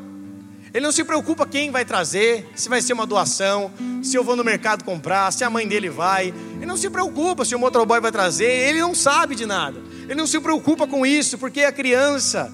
[0.73, 3.71] Ele não se preocupa quem vai trazer, se vai ser uma doação,
[4.01, 6.33] se eu vou no mercado comprar, se a mãe dele vai.
[6.55, 9.79] Ele não se preocupa se o motoboy vai trazer, ele não sabe de nada.
[10.03, 12.51] Ele não se preocupa com isso, porque a criança,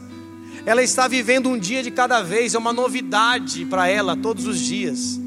[0.65, 4.60] ela está vivendo um dia de cada vez, é uma novidade para ela todos os
[4.60, 5.19] dias.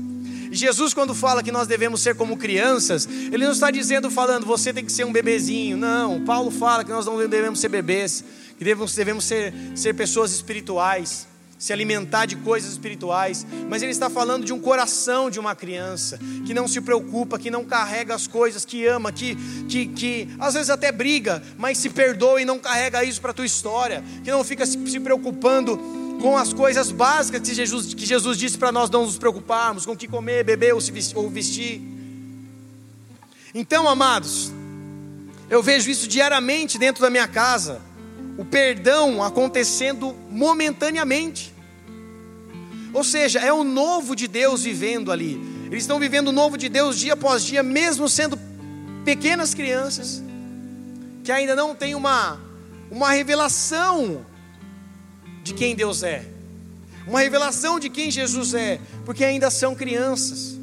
[0.50, 4.72] Jesus, quando fala que nós devemos ser como crianças, ele não está dizendo, falando, você
[4.72, 5.78] tem que ser um bebezinho.
[5.78, 8.22] Não, Paulo fala que nós não devemos ser bebês,
[8.58, 11.31] que devemos, devemos ser, ser pessoas espirituais
[11.62, 16.18] se alimentar de coisas espirituais, mas ele está falando de um coração de uma criança
[16.44, 19.36] que não se preocupa, que não carrega as coisas, que ama, que,
[19.68, 23.34] que, que às vezes até briga, mas se perdoa e não carrega isso para a
[23.34, 25.78] tua história, que não fica se, se preocupando
[26.20, 29.92] com as coisas básicas que Jesus, que Jesus disse para nós não nos preocuparmos, com
[29.92, 31.80] o que comer, beber ou, se ou vestir.
[33.54, 34.50] Então, amados,
[35.48, 37.80] eu vejo isso diariamente dentro da minha casa,
[38.36, 41.51] o perdão acontecendo momentaneamente.
[42.92, 45.40] Ou seja, é o novo de Deus vivendo ali.
[45.66, 48.38] Eles estão vivendo o novo de Deus dia após dia, mesmo sendo
[49.04, 50.22] pequenas crianças,
[51.24, 52.38] que ainda não têm uma,
[52.90, 54.26] uma revelação
[55.42, 56.26] de quem Deus é,
[57.06, 60.56] uma revelação de quem Jesus é, porque ainda são crianças.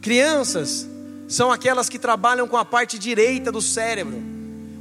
[0.00, 0.86] Crianças
[1.26, 4.22] são aquelas que trabalham com a parte direita do cérebro.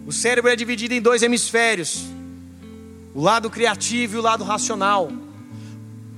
[0.05, 2.12] O cérebro é dividido em dois hemisférios
[3.13, 5.11] o lado criativo e o lado racional.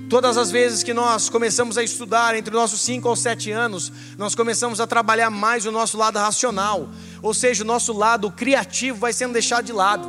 [0.10, 4.36] Todas as vezes que nós começamos a estudar, entre nossos 5 ou 7 anos, nós
[4.36, 6.90] começamos a trabalhar mais o nosso lado racional,
[7.22, 10.08] ou seja, o nosso lado criativo vai sendo deixado de lado.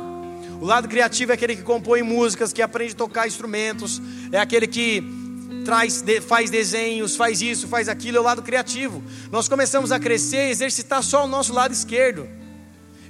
[0.61, 4.67] O lado criativo é aquele que compõe músicas, que aprende a tocar instrumentos, é aquele
[4.67, 5.03] que
[5.65, 9.03] traz, faz desenhos, faz isso, faz aquilo, é o lado criativo.
[9.31, 12.27] Nós começamos a crescer e exercitar só o nosso lado esquerdo.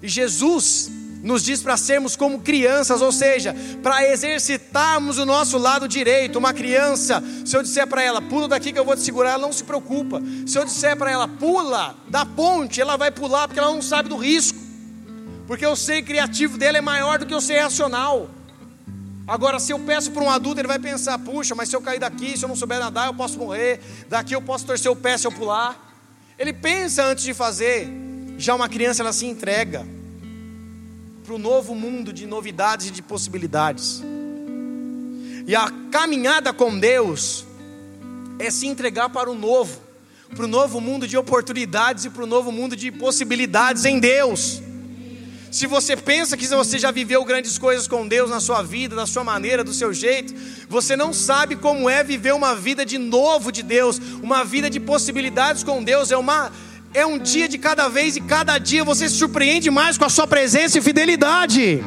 [0.02, 0.90] E Jesus
[1.28, 6.40] nos diz para sermos como crianças, ou seja, para exercitarmos o nosso lado direito.
[6.40, 9.42] Uma criança, se eu disser para ela, pula daqui que eu vou te segurar, ela
[9.42, 10.22] não se preocupa.
[10.46, 14.08] Se eu disser para ela, pula da ponte, ela vai pular porque ela não sabe
[14.08, 14.58] do risco.
[15.46, 18.30] Porque o ser criativo dela é maior do que o ser racional.
[19.28, 22.00] Agora, se eu peço para um adulto, ele vai pensar: puxa, mas se eu cair
[22.00, 23.82] daqui, se eu não souber nadar, eu posso morrer.
[24.08, 25.78] Daqui eu posso torcer o pé se eu pular.
[26.40, 27.90] Ele pensa antes de fazer.
[28.38, 29.97] Já uma criança, ela se entrega
[31.28, 34.02] para o novo mundo de novidades e de possibilidades.
[35.46, 37.46] E a caminhada com Deus
[38.40, 39.78] é se entregar para o novo,
[40.34, 44.62] para o novo mundo de oportunidades e para o novo mundo de possibilidades em Deus.
[45.52, 49.06] Se você pensa que você já viveu grandes coisas com Deus na sua vida, da
[49.06, 50.34] sua maneira, do seu jeito,
[50.70, 54.80] você não sabe como é viver uma vida de novo de Deus, uma vida de
[54.80, 56.54] possibilidades com Deus, é uma
[56.93, 60.10] é um dia de cada vez e cada dia você se surpreende mais com a
[60.10, 61.84] sua presença e fidelidade.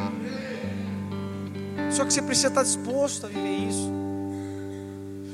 [1.91, 3.91] Só que você precisa estar disposto a viver isso.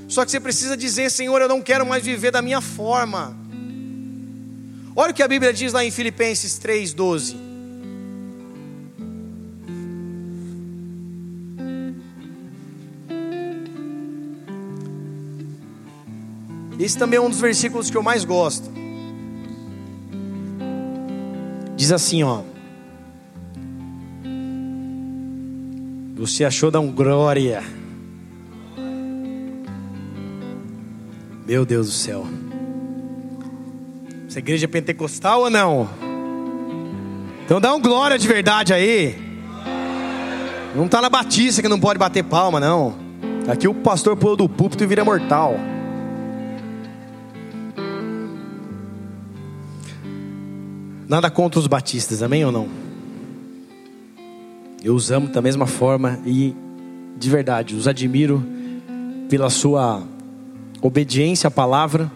[0.09, 3.37] Só que você precisa dizer, Senhor, eu não quero mais viver da minha forma.
[4.94, 7.37] Olha o que a Bíblia diz lá em Filipenses 3:12.
[16.79, 18.70] Esse também é um dos versículos que eu mais gosto.
[21.87, 22.40] Diz assim, ó.
[26.16, 27.62] Você achou da um glória.
[31.46, 32.27] Meu Deus do céu.
[34.27, 35.88] Essa igreja é pentecostal ou não?
[37.44, 39.16] Então dá um glória de verdade aí.
[40.75, 42.96] Não tá na batista que não pode bater palma, não.
[43.46, 45.55] Aqui o pastor pula do púlpito e vira mortal.
[51.09, 52.69] Nada contra os batistas, amém ou não?
[54.83, 56.53] Eu os amo da mesma forma e,
[57.16, 58.45] de verdade, os admiro
[59.29, 60.03] pela sua
[60.83, 62.11] obediência à palavra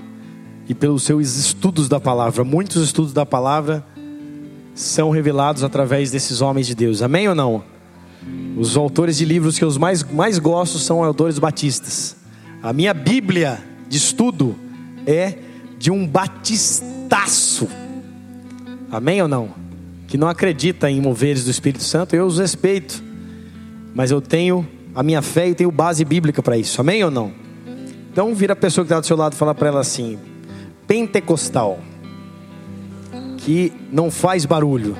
[0.69, 2.43] e pelos seus estudos da palavra.
[2.43, 3.85] Muitos estudos da palavra
[4.75, 7.63] são revelados através desses homens de Deus, amém ou não?
[8.57, 12.17] Os autores de livros que eu mais, mais gosto são autores batistas.
[12.61, 14.57] A minha Bíblia de estudo
[15.07, 15.39] é
[15.79, 17.69] de um batistaço
[18.91, 19.51] Amém ou não?
[20.09, 23.03] Que não acredita em moveres do Espírito Santo, eu os respeito.
[23.95, 26.81] Mas eu tenho a minha fé e tenho base bíblica para isso.
[26.81, 27.33] Amém ou não?
[28.13, 30.19] Então vira a pessoa que está do seu lado e fala para ela assim:
[30.87, 31.79] pentecostal,
[33.39, 34.97] que não faz barulho,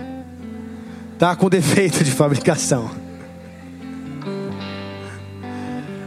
[1.19, 2.91] tá com defeito de fabricação.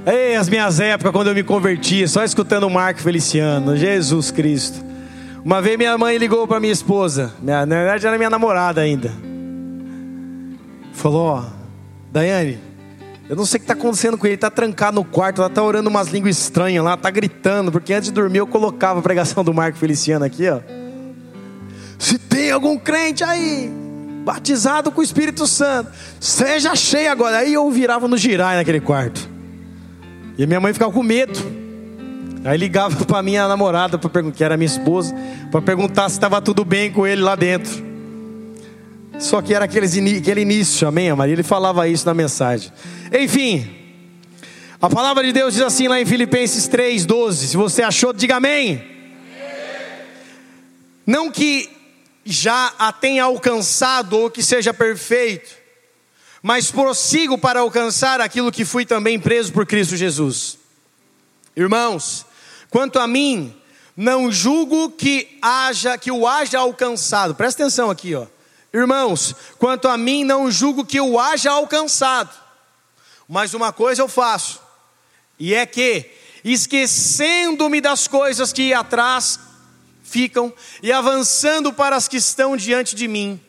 [0.05, 4.92] Ei, as minhas épocas quando eu me converti, só escutando o Marco Feliciano, Jesus Cristo.
[5.43, 9.11] Uma vez minha mãe ligou para minha esposa, na verdade era minha namorada ainda.
[10.93, 11.43] Falou: Ó,
[12.11, 12.59] Daiane,
[13.29, 15.49] eu não sei o que está acontecendo com ele, ele está trancado no quarto, ela
[15.49, 19.03] está orando umas línguas estranhas lá, está gritando, porque antes de dormir eu colocava a
[19.03, 20.61] pregação do Marco Feliciano aqui, ó.
[21.99, 23.69] Se tem algum crente aí,
[24.23, 27.39] batizado com o Espírito Santo, seja cheio agora.
[27.39, 29.29] Aí eu virava no girai naquele quarto.
[30.37, 31.62] E minha mãe ficava com medo.
[32.45, 33.97] Aí ligava para minha namorada,
[34.35, 35.15] que era minha esposa,
[35.49, 37.93] para perguntar se estava tudo bem com ele lá dentro.
[39.17, 41.33] Só que era aqueles, aquele início, amém, Maria?
[41.33, 42.71] Ele falava isso na mensagem.
[43.17, 43.69] Enfim,
[44.81, 47.33] a palavra de Deus diz assim lá em Filipenses 3,12.
[47.33, 48.75] Se você achou, diga amém.
[48.75, 48.91] amém.
[51.07, 51.69] Não que
[52.25, 55.51] já a tenha alcançado ou que seja perfeito,
[56.41, 60.57] mas prossigo para alcançar aquilo que fui também preso por Cristo Jesus.
[61.55, 62.25] Irmãos,
[62.73, 63.55] quanto a mim,
[63.95, 67.35] não julgo que haja que o haja alcançado.
[67.35, 68.25] Presta atenção aqui, ó.
[68.73, 72.35] Irmãos, quanto a mim, não julgo que o haja alcançado.
[73.29, 74.59] Mas uma coisa eu faço,
[75.37, 76.09] e é que,
[76.43, 79.39] esquecendo-me das coisas que atrás
[80.03, 80.51] ficam
[80.81, 83.39] e avançando para as que estão diante de mim,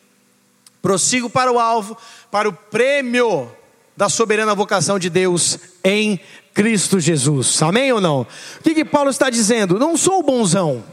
[0.83, 1.97] prossigo para o alvo,
[2.31, 3.51] para o prêmio
[3.97, 6.21] da soberana vocação de Deus em
[6.55, 7.61] Cristo Jesus.
[7.61, 8.21] Amém ou não?
[8.23, 9.79] O que, que Paulo está dizendo?
[9.79, 10.85] Não sou o bonzão.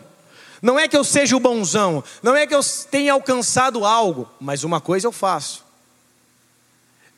[0.62, 2.60] Não é que eu seja o bonzão, não é que eu
[2.92, 5.66] tenha alcançado algo, mas uma coisa eu faço.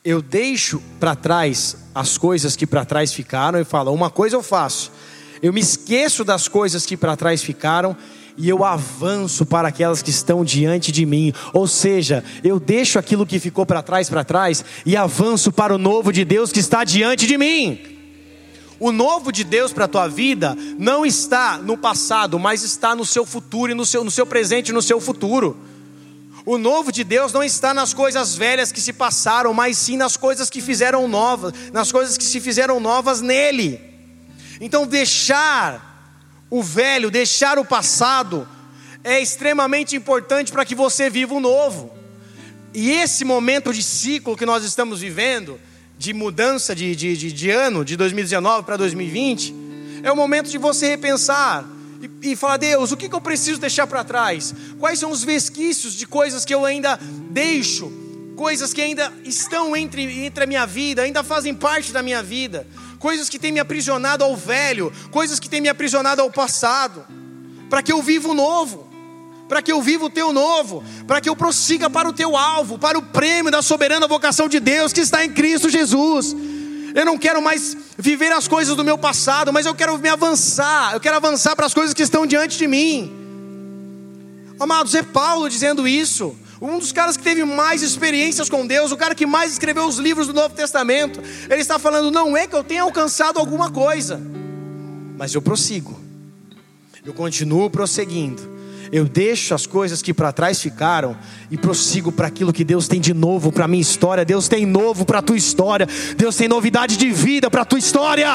[0.04, 4.44] Eu deixo para trás as coisas que para trás ficaram e falo, uma coisa eu
[4.44, 4.91] faço.
[5.41, 7.98] Eu me esqueço das coisas que para trás ficaram
[8.38, 11.34] e eu avanço para aquelas que estão diante de mim.
[11.54, 15.78] Ou seja, eu deixo aquilo que ficou para trás para trás e avanço para o
[15.78, 17.94] novo de Deus que está diante de mim.
[18.84, 23.06] O novo de Deus para a tua vida não está no passado, mas está no
[23.06, 25.56] seu futuro e no seu, no seu presente e no seu futuro.
[26.46, 30.18] O novo de Deus não está nas coisas velhas que se passaram, mas sim nas
[30.18, 33.80] coisas que fizeram novas, nas coisas que se fizeram novas nele.
[34.60, 36.20] Então deixar
[36.50, 38.46] o velho, deixar o passado,
[39.02, 41.90] é extremamente importante para que você viva o novo.
[42.74, 45.58] E esse momento de ciclo que nós estamos vivendo,
[46.04, 49.56] de mudança de, de, de, de ano, de 2019 para 2020,
[50.04, 51.66] é o momento de você repensar
[52.01, 54.54] e, e falar: Deus, o que, que eu preciso deixar para trás?
[54.78, 56.99] Quais são os vesquícios de coisas que eu ainda
[57.30, 57.89] deixo?
[58.36, 62.68] Coisas que ainda estão entre, entre a minha vida, ainda fazem parte da minha vida
[62.99, 67.06] coisas que têm me aprisionado ao velho, coisas que têm me aprisionado ao passado,
[67.70, 68.89] para que eu viva o novo,
[69.48, 72.78] para que eu viva o teu novo, para que eu prossiga para o teu alvo,
[72.78, 76.36] para o prêmio da soberana vocação de Deus que está em Cristo Jesus.
[76.96, 80.94] Eu não quero mais viver as coisas do meu passado, mas eu quero me avançar,
[80.94, 83.12] eu quero avançar para as coisas que estão diante de mim.
[84.60, 88.98] Amados, é Paulo dizendo isso um dos caras que teve mais experiências com Deus, o
[88.98, 91.20] cara que mais escreveu os livros do Novo Testamento,
[91.50, 94.22] ele está falando: não é que eu tenha alcançado alguma coisa,
[95.18, 96.00] mas eu prossigo,
[97.04, 98.53] eu continuo prosseguindo.
[98.94, 101.18] Eu deixo as coisas que para trás ficaram
[101.50, 104.24] e prossigo para aquilo que Deus tem de novo para minha história.
[104.24, 105.88] Deus tem novo para a tua história.
[106.16, 108.30] Deus tem novidade de vida para a tua história.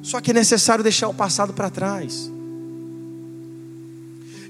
[0.00, 2.32] Só que é necessário deixar o passado para trás.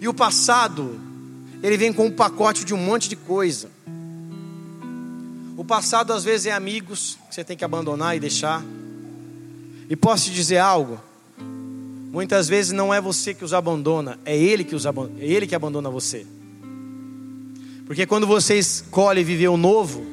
[0.00, 1.00] E o passado
[1.60, 3.72] ele vem com um pacote de um monte de coisa.
[5.56, 8.62] O passado às vezes é amigos que você tem que abandonar e deixar.
[9.88, 11.09] E posso te dizer algo?
[12.10, 15.46] Muitas vezes não é você que os abandona, é ele que os abandona, é ele
[15.46, 16.26] que abandona você.
[17.86, 20.04] Porque quando você escolhe viver o novo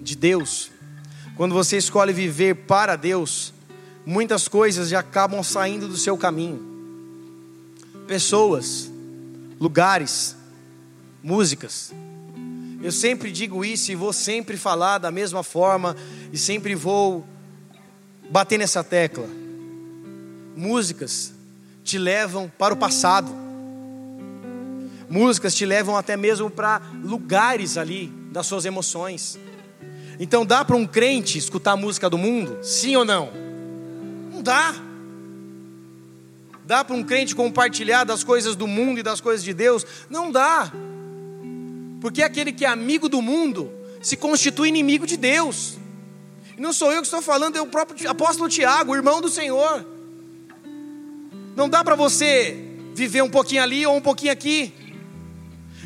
[0.00, 0.70] de Deus,
[1.36, 3.52] quando você escolhe viver para Deus,
[4.06, 6.60] muitas coisas já acabam saindo do seu caminho.
[8.06, 8.90] Pessoas,
[9.60, 10.34] lugares,
[11.22, 11.92] músicas.
[12.82, 15.94] Eu sempre digo isso e vou sempre falar da mesma forma
[16.32, 17.26] e sempre vou
[18.30, 19.28] bater nessa tecla.
[20.56, 21.32] Músicas
[21.84, 23.30] te levam para o passado.
[25.08, 29.38] Músicas te levam até mesmo para lugares ali das suas emoções.
[30.18, 32.58] Então dá para um crente escutar a música do mundo?
[32.62, 33.30] Sim ou não?
[34.32, 34.74] Não dá.
[36.64, 39.84] Dá para um crente compartilhar das coisas do mundo e das coisas de Deus?
[40.08, 40.70] Não dá.
[42.00, 45.76] Porque aquele que é amigo do mundo se constitui inimigo de Deus.
[46.56, 49.84] E não sou eu que estou falando, é o próprio apóstolo Tiago, irmão do Senhor.
[51.56, 52.56] Não dá para você
[52.94, 54.72] viver um pouquinho ali ou um pouquinho aqui.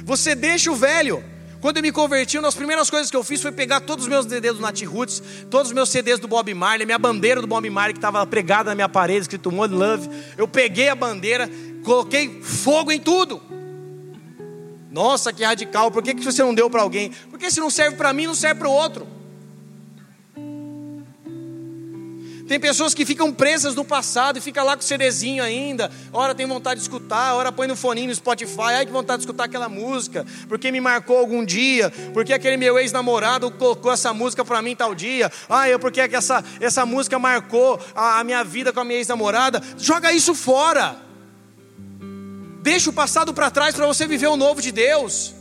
[0.04, 1.24] Você deixa o velho.
[1.60, 4.10] Quando eu me converti, uma das primeiras coisas que eu fiz foi pegar todos os
[4.10, 7.46] meus CDs do Nat Roots, todos os meus CDs do Bob Marley, minha bandeira do
[7.46, 10.10] Bob Marley que estava pregada na minha parede, escrito One Love.
[10.36, 11.48] Eu peguei a bandeira,
[11.82, 13.40] coloquei fogo em tudo.
[14.90, 15.90] Nossa, que radical.
[15.90, 17.10] Por que, que você não deu para alguém?
[17.30, 19.13] Porque se não serve para mim, não serve para o outro.
[22.46, 25.90] Tem pessoas que ficam presas no passado e fica lá com o CDzinho ainda.
[26.12, 28.74] Ora tem vontade de escutar, ora põe no foninho no Spotify.
[28.76, 32.78] Ai que vontade de escutar aquela música, porque me marcou algum dia, porque aquele meu
[32.78, 35.32] ex-namorado colocou essa música para mim tal dia.
[35.48, 38.84] Ah, eu porque é que essa, essa música marcou a, a minha vida com a
[38.84, 39.62] minha ex-namorada.
[39.78, 40.96] Joga isso fora.
[42.62, 45.34] Deixa o passado para trás para você viver o novo de Deus.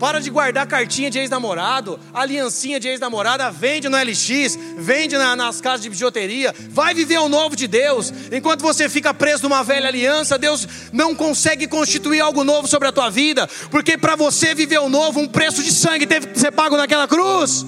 [0.00, 5.60] Para de guardar cartinha de ex-namorado, aliancinha de ex-namorada, vende no LX, vende na, nas
[5.60, 6.54] casas de bijuteria.
[6.70, 8.10] Vai viver o novo de Deus.
[8.32, 12.92] Enquanto você fica preso numa velha aliança, Deus não consegue constituir algo novo sobre a
[12.92, 16.50] tua vida, porque para você viver o novo, um preço de sangue teve que ser
[16.50, 17.66] pago naquela cruz.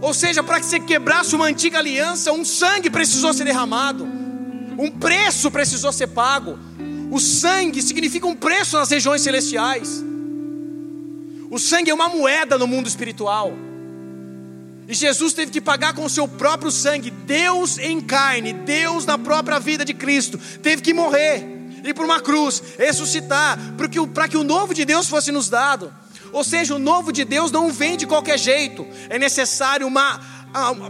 [0.00, 4.90] Ou seja, para que você quebrasse uma antiga aliança, um sangue precisou ser derramado, um
[4.90, 6.58] preço precisou ser pago.
[7.12, 10.02] O sangue significa um preço nas regiões celestiais.
[11.54, 13.52] O sangue é uma moeda no mundo espiritual.
[14.88, 19.16] E Jesus teve que pagar com o seu próprio sangue, Deus em carne, Deus na
[19.16, 21.46] própria vida de Cristo, teve que morrer,
[21.84, 25.94] ir para uma cruz, ressuscitar, para que, o novo de Deus fosse nos dado.
[26.32, 30.20] Ou seja, o novo de Deus não vem de qualquer jeito, é necessário uma,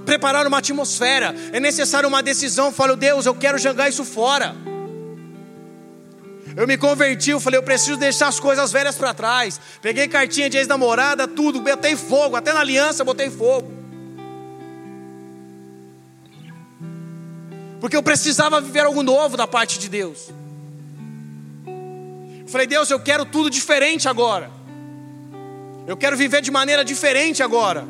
[0.06, 2.72] preparar uma atmosfera, é necessário uma decisão.
[2.72, 4.56] Falo, Deus, eu quero jogar isso fora.
[6.56, 9.60] Eu me converti, eu falei, eu preciso deixar as coisas velhas para trás.
[9.82, 13.72] Peguei cartinha de ex-namorada, tudo, botei fogo, até na aliança botei fogo.
[17.80, 20.30] Porque eu precisava viver algo novo da parte de Deus.
[22.40, 24.50] Eu falei, Deus, eu quero tudo diferente agora.
[25.86, 27.86] Eu quero viver de maneira diferente agora.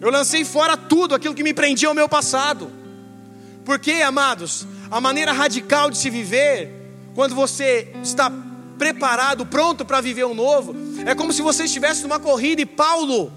[0.00, 2.70] Eu lancei fora tudo aquilo que me prendia ao meu passado.
[3.64, 6.75] Porque, amados, a maneira radical de se viver
[7.16, 8.30] quando você está
[8.76, 12.66] preparado, pronto para viver o um novo, é como se você estivesse numa corrida e
[12.66, 13.32] Paulo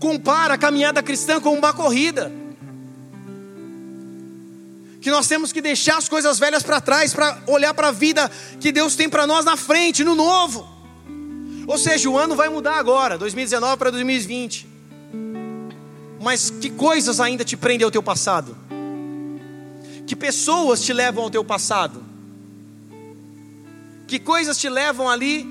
[0.00, 2.32] compara a caminhada cristã com uma corrida.
[5.00, 8.28] Que nós temos que deixar as coisas velhas para trás para olhar para a vida
[8.58, 10.68] que Deus tem para nós na frente, no novo.
[11.68, 14.66] Ou seja, o ano vai mudar agora, 2019 para 2020.
[16.20, 18.56] Mas que coisas ainda te prendem ao teu passado?
[20.04, 22.09] Que pessoas te levam ao teu passado?
[24.10, 25.46] Que coisas te levam ali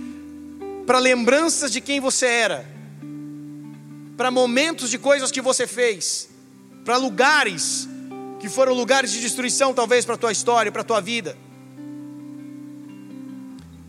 [0.85, 2.69] para lembranças de quem você era?
[4.17, 6.27] Para momentos de coisas que você fez?
[6.83, 7.87] Para lugares
[8.37, 11.37] que foram lugares de destruição, talvez para a tua história, para a tua vida?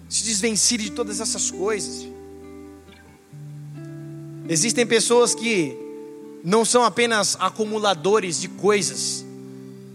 [0.09, 2.07] Se desvencilhe de todas essas coisas.
[4.49, 5.77] Existem pessoas que
[6.45, 9.25] não são apenas acumuladores de coisas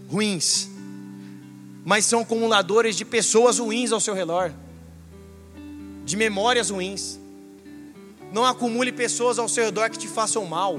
[0.06, 0.68] ruins,
[1.82, 4.52] mas são acumuladores de pessoas ruins ao seu redor
[6.06, 7.18] de memórias ruins.
[8.32, 10.78] Não acumule pessoas ao seu redor que te façam mal.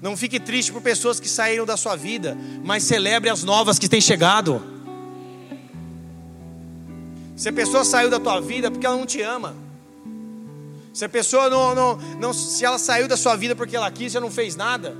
[0.00, 3.88] Não fique triste por pessoas que saíram da sua vida, mas celebre as novas que
[3.88, 4.62] têm chegado.
[7.36, 9.54] Se a pessoa saiu da tua vida porque ela não te ama.
[10.92, 14.12] Se a pessoa não, não, não se ela saiu da sua vida porque ela quis,
[14.12, 14.96] você não fez nada.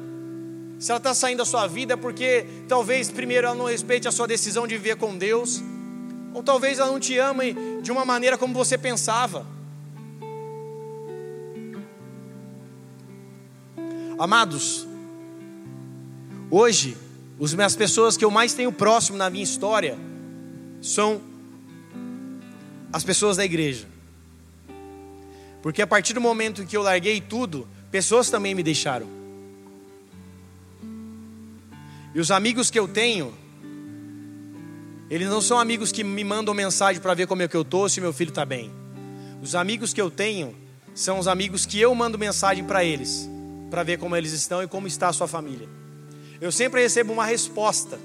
[0.79, 4.13] Se ela está saindo da sua vida é porque talvez primeiro ela não respeite a
[4.13, 5.63] sua decisão de viver com Deus.
[6.37, 9.47] Ou talvez ela não te ame de uma maneira como você pensava.
[14.19, 14.87] Amados,
[16.51, 16.95] hoje,
[17.65, 19.97] as pessoas que eu mais tenho próximo na minha história
[20.83, 21.23] são
[22.93, 23.89] as pessoas da igreja.
[25.63, 29.09] Porque a partir do momento em que eu larguei tudo, pessoas também me deixaram.
[32.15, 33.33] E os amigos que eu tenho,
[35.09, 37.89] eles não são amigos que me mandam mensagem para ver como é que eu estou,
[37.89, 38.71] se meu filho está bem.
[39.41, 40.55] Os amigos que eu tenho
[40.95, 43.29] são os amigos que eu mando mensagem para eles,
[43.71, 45.69] para ver como eles estão e como está a sua família.
[46.41, 47.99] Eu sempre recebo uma resposta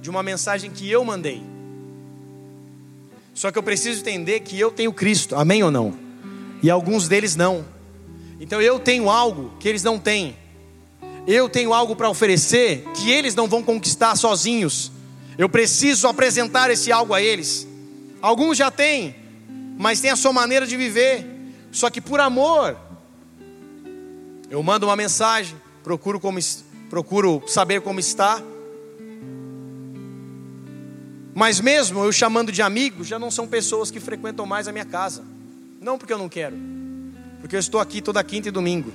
[0.00, 1.42] de uma mensagem que eu mandei.
[3.34, 5.94] Só que eu preciso entender que eu tenho Cristo, amém ou não?
[6.62, 7.64] E alguns deles não.
[8.40, 10.36] Então eu tenho algo que eles não têm.
[11.26, 14.90] Eu tenho algo para oferecer que eles não vão conquistar sozinhos.
[15.38, 17.66] Eu preciso apresentar esse algo a eles.
[18.22, 19.14] Alguns já têm,
[19.78, 21.26] mas têm a sua maneira de viver.
[21.70, 22.76] Só que por amor,
[24.48, 26.38] eu mando uma mensagem, procuro, como,
[26.88, 28.42] procuro saber como está.
[31.34, 34.86] Mas mesmo eu chamando de amigos, já não são pessoas que frequentam mais a minha
[34.86, 35.22] casa.
[35.80, 36.56] Não porque eu não quero,
[37.40, 38.90] porque eu estou aqui toda quinta e domingo.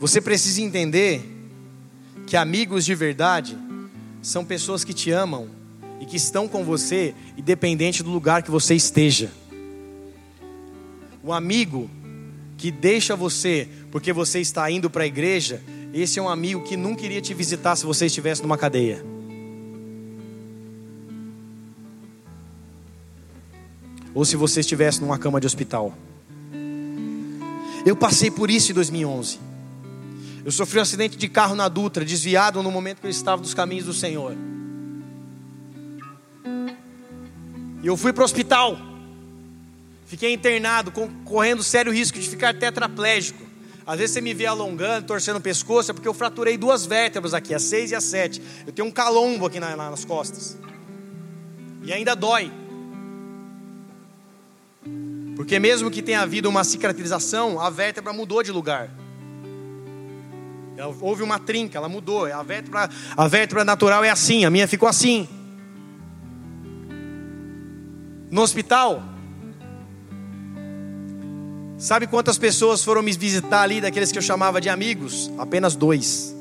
[0.00, 1.33] Você precisa entender
[2.26, 3.56] que amigos de verdade
[4.22, 5.48] são pessoas que te amam
[6.00, 9.30] e que estão com você, independente do lugar que você esteja.
[11.22, 11.88] O amigo
[12.56, 15.62] que deixa você porque você está indo para a igreja,
[15.92, 19.04] esse é um amigo que nunca iria te visitar se você estivesse numa cadeia.
[24.14, 25.96] Ou se você estivesse numa cama de hospital.
[27.84, 29.43] Eu passei por isso em 2011.
[30.44, 33.54] Eu sofri um acidente de carro na Dutra, desviado no momento que eu estava dos
[33.54, 34.36] caminhos do Senhor.
[37.82, 38.76] E eu fui para o hospital.
[40.06, 40.92] Fiquei internado,
[41.24, 43.42] correndo sério risco de ficar tetraplégico.
[43.86, 47.32] Às vezes você me vê alongando, torcendo o pescoço, é porque eu fraturei duas vértebras
[47.32, 48.42] aqui, a 6 e a 7.
[48.66, 50.58] Eu tenho um calombo aqui nas costas.
[51.82, 52.52] E ainda dói.
[55.36, 58.90] Porque mesmo que tenha havido uma cicatrização, a vértebra mudou de lugar.
[61.00, 62.26] Houve uma trinca, ela mudou.
[62.26, 65.28] A vértebra, a vértebra natural é assim, a minha ficou assim.
[68.30, 69.02] No hospital,
[71.78, 75.30] sabe quantas pessoas foram me visitar ali, daqueles que eu chamava de amigos?
[75.38, 76.34] Apenas dois.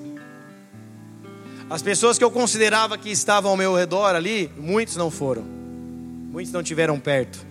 [1.69, 5.43] As pessoas que eu considerava que estavam ao meu redor ali, muitos não foram.
[5.43, 7.45] Muitos não tiveram perto.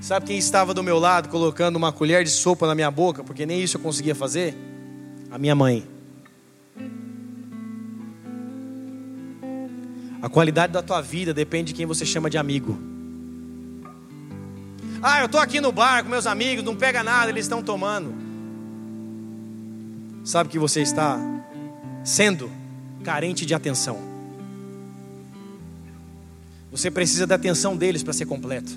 [0.00, 3.44] Sabe quem estava do meu lado colocando uma colher de sopa na minha boca, porque
[3.46, 4.54] nem isso eu conseguia fazer?
[5.30, 5.86] A minha mãe.
[10.20, 12.78] A qualidade da tua vida depende de quem você chama de amigo.
[15.00, 18.12] Ah, eu estou aqui no bar com meus amigos, não pega nada, eles estão tomando.
[20.24, 21.18] Sabe que você está
[22.02, 22.50] sendo
[23.04, 23.98] carente de atenção.
[26.70, 28.72] Você precisa da atenção deles para ser completo.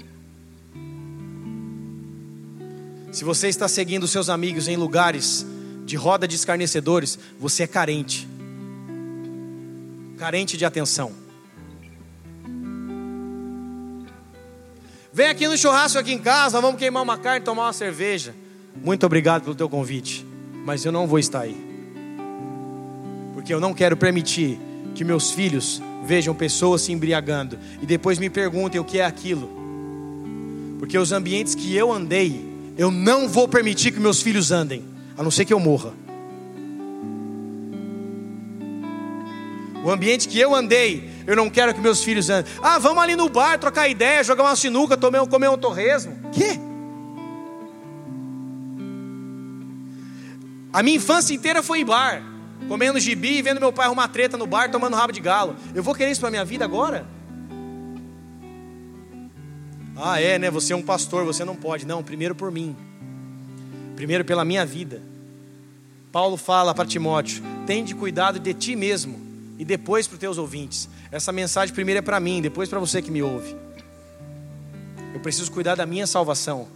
[3.12, 5.46] Se você está seguindo seus amigos em lugares
[5.86, 8.28] de roda de escarnecedores, você é carente.
[10.18, 11.12] Carente de atenção.
[15.14, 18.34] Vem aqui no churrasco aqui em casa, vamos queimar uma carne, tomar uma cerveja.
[18.82, 20.26] Muito obrigado pelo teu convite,
[20.66, 21.58] mas eu não vou estar aí.
[23.34, 24.58] Porque eu não quero permitir
[24.96, 29.50] que meus filhos vejam pessoas se embriagando e depois me perguntem o que é aquilo.
[30.80, 34.84] Porque os ambientes que eu andei, eu não vou permitir que meus filhos andem,
[35.22, 35.94] a não ser que eu morra.
[39.84, 42.52] O ambiente que eu andei, eu não quero que meus filhos andem.
[42.60, 46.18] Ah, vamos ali no bar trocar ideia, jogar uma sinuca, tomar, comer um torresmo.
[46.32, 46.60] Que?
[50.74, 52.24] A minha infância inteira foi em bar,
[52.68, 55.56] comendo gibi e vendo meu pai arrumar treta no bar, tomando rabo de galo.
[55.76, 57.06] Eu vou querer isso para minha vida agora?
[59.96, 60.50] Ah, é, né?
[60.50, 61.86] Você é um pastor, você não pode.
[61.86, 62.76] Não, primeiro por mim.
[63.96, 65.11] Primeiro pela minha vida.
[66.12, 69.20] Paulo fala para Timóteo: tende cuidado de ti mesmo
[69.58, 70.90] e depois para os teus ouvintes.
[71.12, 73.56] Essa mensagem primeiro é para mim, depois para você que me ouve.
[75.14, 76.68] Eu preciso cuidar da minha salvação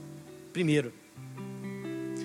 [0.54, 0.94] primeiro.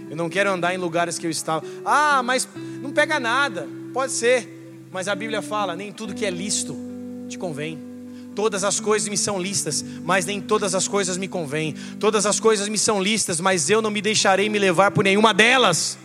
[0.09, 1.65] Eu não quero andar em lugares que eu estava.
[1.85, 2.49] Ah, mas
[2.83, 3.67] não pega nada.
[3.93, 6.77] Pode ser, mas a Bíblia fala: nem tudo que é lícito
[7.29, 7.79] te convém.
[8.35, 11.75] Todas as coisas me são listas, mas nem todas as coisas me convêm.
[11.99, 15.35] Todas as coisas me são listas, mas eu não me deixarei me levar por nenhuma
[15.35, 15.99] delas.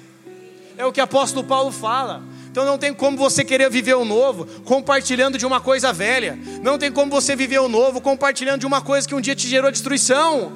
[0.77, 2.23] É o que o apóstolo Paulo fala.
[2.49, 6.39] Então não tem como você querer viver o novo compartilhando de uma coisa velha.
[6.61, 9.47] Não tem como você viver o novo compartilhando de uma coisa que um dia te
[9.47, 10.51] gerou destruição.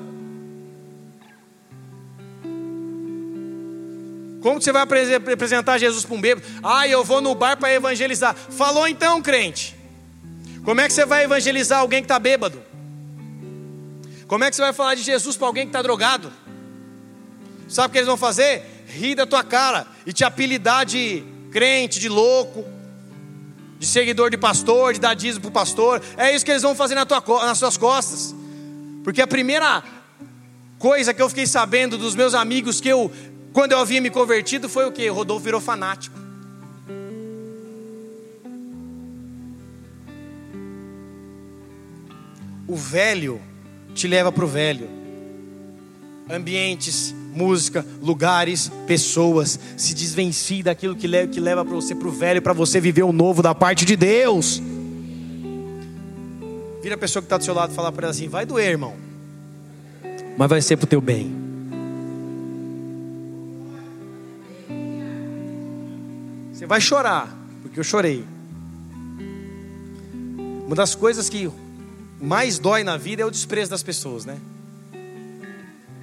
[4.41, 6.47] Como você vai apresentar Jesus para um bêbado?
[6.63, 8.33] Ah, eu vou no bar para evangelizar.
[8.33, 9.75] Falou então, crente.
[10.63, 12.63] Como é que você vai evangelizar alguém que está bêbado?
[14.27, 16.31] Como é que você vai falar de Jesus para alguém que está drogado?
[17.67, 18.78] Sabe o que eles vão fazer?
[18.89, 22.65] Rir da tua cara e te apelidar de crente, de louco,
[23.77, 26.01] de seguidor de pastor, de dar dízimo para o pastor.
[26.17, 28.35] É isso que eles vão fazer na tua, nas suas costas.
[29.03, 29.83] Porque a primeira
[30.77, 33.11] coisa que eu fiquei sabendo dos meus amigos que eu,
[33.53, 35.07] quando eu havia me convertido, foi o que?
[35.07, 36.17] Rodolfo virou fanático.
[42.67, 43.41] O velho
[43.93, 44.89] te leva para o velho.
[46.29, 49.59] Ambientes, música, lugares, pessoas.
[49.77, 53.03] Se desvencie daquilo que leva, que leva para você para o velho, para você viver
[53.03, 54.61] o novo da parte de Deus.
[56.81, 58.71] Vira a pessoa que está do seu lado e fala para ela assim: vai doer,
[58.71, 58.95] irmão,
[60.37, 61.35] mas vai ser para o teu bem.
[66.53, 68.25] Você vai chorar, porque eu chorei.
[70.65, 71.49] Uma das coisas que
[72.21, 74.37] mais dói na vida é o desprezo das pessoas, né?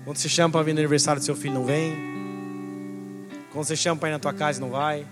[0.06, 1.92] Quando você chama para vir no aniversário do seu filho, não vem.
[3.50, 5.04] Quando você chama para ir na tua casa, não vai.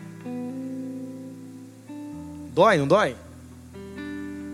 [2.54, 3.16] Dói, não dói?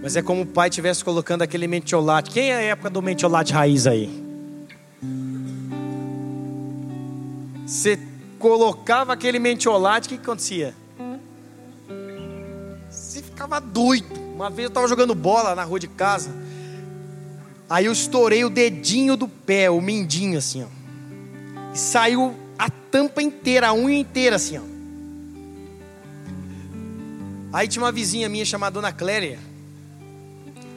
[0.02, 2.30] Mas é como o pai estivesse colocando aquele mentiolate.
[2.30, 4.08] Quem é a época do mentiolate raiz aí?
[7.66, 7.98] Você
[8.38, 10.74] colocava aquele mentiolate, o que, que acontecia?
[12.88, 14.18] Você ficava doido.
[14.34, 16.30] Uma vez eu estava jogando bola na rua de casa.
[17.70, 20.66] Aí eu estourei o dedinho do pé, o mindinho assim, ó.
[21.72, 24.62] E saiu a tampa inteira, a unha inteira assim, ó.
[27.52, 29.38] Aí tinha uma vizinha minha chamada Dona Cléria.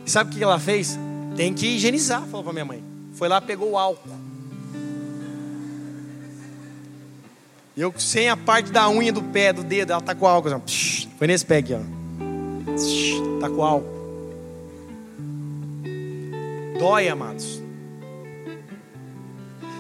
[0.06, 1.00] E sabe o que ela fez?
[1.36, 2.84] Tem que higienizar, falou para minha mãe.
[3.14, 4.12] Foi lá, pegou o álcool.
[7.76, 10.50] Eu sem a parte da unha do pé, do dedo, ela tá com álcool.
[10.50, 11.80] Assim, foi nesse pé aqui, ó.
[13.40, 13.93] Tá com álcool.
[16.84, 17.64] Dói, amados.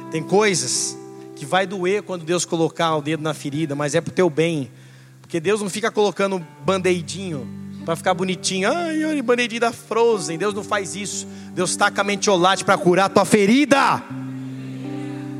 [0.09, 0.97] Tem coisas
[1.35, 4.71] que vai doer quando Deus colocar o dedo na ferida, mas é pro teu bem.
[5.19, 7.45] Porque Deus não fica colocando band-aidinho
[7.83, 8.71] para ficar bonitinho.
[8.71, 10.37] Ai, olha, band-aidinho da Frozen.
[10.37, 11.27] Deus não faz isso.
[11.53, 14.01] Deus taca mentiolate para curar a tua ferida.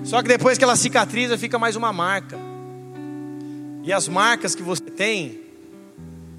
[0.04, 2.38] Só que depois que ela cicatriza, fica mais uma marca.
[3.84, 5.40] E as marcas que você tem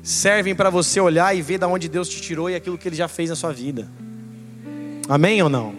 [0.02, 2.96] servem para você olhar e ver da onde Deus te tirou e aquilo que ele
[2.96, 4.03] já fez na sua vida.
[5.08, 5.74] Amém ou não?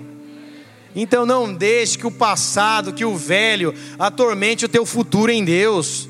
[0.95, 6.07] Então não deixe que o passado, que o velho, atormente o teu futuro em Deus.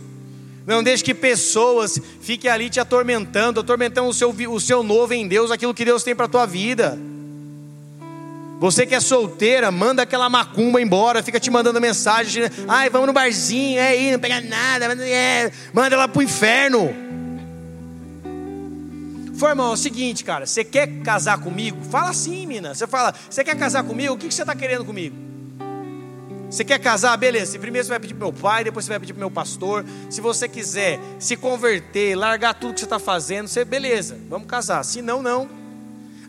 [0.68, 5.28] Não deixe que pessoas fiquem ali te atormentando, atormentando o seu, o seu novo em
[5.28, 6.97] Deus, aquilo que Deus tem para a tua vida.
[8.59, 13.13] Você que é solteira, manda aquela macumba embora, fica te mandando mensagem, ai, vamos no
[13.13, 17.05] barzinho, é aí, não pega nada, é, manda ela pro inferno.
[19.38, 21.77] Foi, irmão, é o seguinte, cara, você quer casar comigo?
[21.89, 22.73] Fala assim, mina.
[22.73, 24.13] Você fala, você quer casar comigo?
[24.13, 25.15] O que você está querendo comigo?
[26.49, 27.17] Você quer casar?
[27.17, 27.59] Beleza.
[27.59, 29.86] Primeiro você vai pedir para meu pai, depois você vai pedir para meu pastor.
[30.09, 34.83] Se você quiser se converter, largar tudo que você está fazendo, você, beleza, vamos casar.
[34.86, 35.49] Se não, não.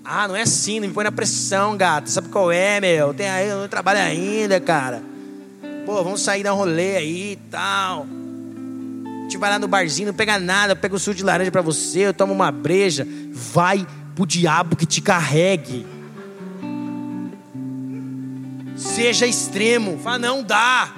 [0.04, 2.11] Ah, não é assim, não me põe na pressão, gato.
[2.11, 3.14] Sabe qual é, meu?
[3.14, 5.00] Tem aí, eu não trabalho ainda, cara.
[5.84, 8.07] Pô, vamos sair dar um rolê aí e tal
[9.27, 12.07] gente vai lá no barzinho, não pega nada, pega o suco de laranja para você,
[12.07, 13.07] eu tomo uma breja.
[13.33, 15.85] Vai pro diabo que te carregue.
[18.77, 19.99] Seja extremo.
[19.99, 20.95] Fala, não dá.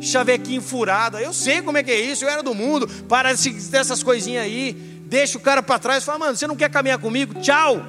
[0.00, 1.16] Chavequinho furado.
[1.18, 2.88] Eu sei como é que é isso, eu era do mundo.
[3.08, 4.72] Para dessas coisinhas aí.
[5.06, 6.04] Deixa o cara para trás.
[6.04, 7.34] Fala, mano, você não quer caminhar comigo?
[7.40, 7.80] Tchau.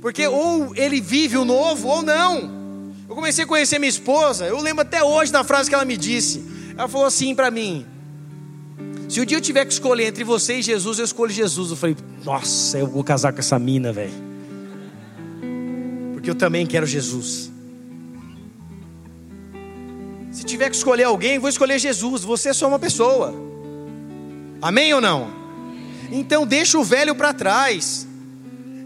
[0.00, 2.57] Porque ou ele vive o novo ou não.
[3.08, 5.96] Eu comecei a conhecer minha esposa, eu lembro até hoje da frase que ela me
[5.96, 6.44] disse.
[6.76, 7.86] Ela falou assim para mim:
[9.08, 11.70] Se o um dia eu tiver que escolher entre você e Jesus, eu escolho Jesus.
[11.70, 14.12] Eu falei: Nossa, eu vou casar com essa mina, velho.
[16.12, 17.50] Porque eu também quero Jesus.
[20.30, 22.22] Se tiver que escolher alguém, vou escolher Jesus.
[22.22, 23.34] Você é só uma pessoa.
[24.60, 25.30] Amém ou não?
[26.12, 28.06] Então deixa o velho para trás.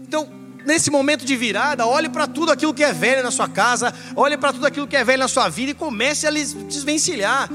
[0.07, 0.29] Então
[0.65, 4.37] nesse momento de virada, olhe para tudo aquilo que é velho na sua casa, olhe
[4.37, 7.49] para tudo aquilo que é velho na sua vida e comece a desvencilhar.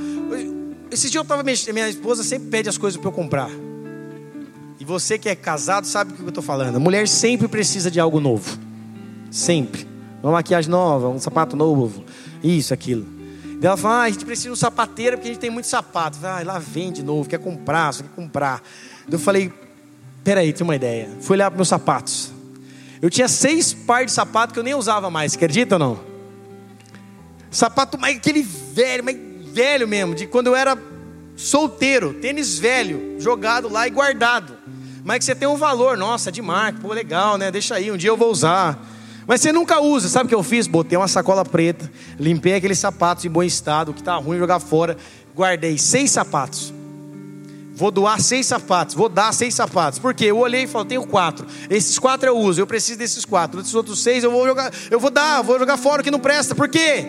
[0.90, 3.50] Esse dia eu estava minha esposa sempre pede as coisas para eu comprar.
[4.80, 6.76] E você que é casado sabe o que eu estou falando.
[6.76, 8.58] A mulher sempre precisa de algo novo.
[9.30, 9.86] Sempre.
[10.22, 12.04] Uma maquiagem nova, um sapato novo,
[12.42, 13.06] isso, aquilo.
[13.60, 15.66] E ela fala, ah, a gente precisa de um sapateiro porque a gente tem muito
[15.66, 16.18] sapato.
[16.22, 18.62] Ah, lá vem de novo, quer comprar, só quer comprar.
[19.10, 19.52] Eu falei,
[20.22, 21.08] peraí, tem uma ideia.
[21.20, 22.37] Fui olhar para meus sapatos.
[23.00, 26.00] Eu tinha seis pares de sapato que eu nem usava mais, acredita ou não?
[27.50, 29.16] Sapato mais aquele velho, mais
[29.52, 30.76] velho mesmo, de quando eu era
[31.36, 34.56] solteiro, tênis velho, jogado lá e guardado.
[35.04, 37.50] Mas que você tem um valor, nossa, de marca, pô, legal, né?
[37.50, 38.84] Deixa aí, um dia eu vou usar.
[39.26, 40.66] Mas você nunca usa, sabe o que eu fiz?
[40.66, 44.96] Botei uma sacola preta, limpei aqueles sapatos em bom estado, que tá ruim jogar fora,
[45.34, 46.74] guardei seis sapatos.
[47.78, 50.00] Vou doar seis sapatos, vou dar seis sapatos.
[50.00, 51.46] Porque eu olhei e falei, tenho quatro.
[51.70, 53.60] Esses quatro eu uso, eu preciso desses quatro.
[53.60, 56.18] Esses outros seis eu vou jogar, eu vou dar, vou jogar fora o que não
[56.18, 56.56] presta.
[56.56, 57.06] Por quê?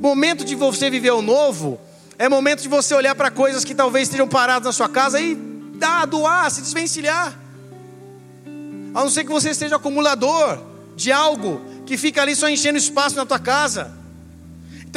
[0.00, 1.80] Momento de você viver o novo
[2.16, 5.34] é momento de você olhar para coisas que talvez estejam paradas na sua casa e
[5.34, 7.36] dar, doar, se desvencilhar.
[8.94, 10.60] A não ser que você esteja acumulador
[10.94, 13.92] de algo que fica ali só enchendo espaço na tua casa.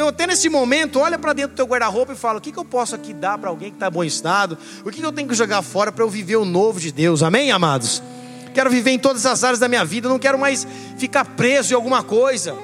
[0.00, 2.58] Então, até nesse momento, olha para dentro do teu guarda-roupa e fala: o que, que
[2.58, 4.56] eu posso aqui dar para alguém que está em bom estado?
[4.82, 7.22] O que, que eu tenho que jogar fora para eu viver o novo de Deus?
[7.22, 8.02] Amém, amados?
[8.54, 11.76] Quero viver em todas as áreas da minha vida, não quero mais ficar preso em
[11.76, 12.56] alguma coisa.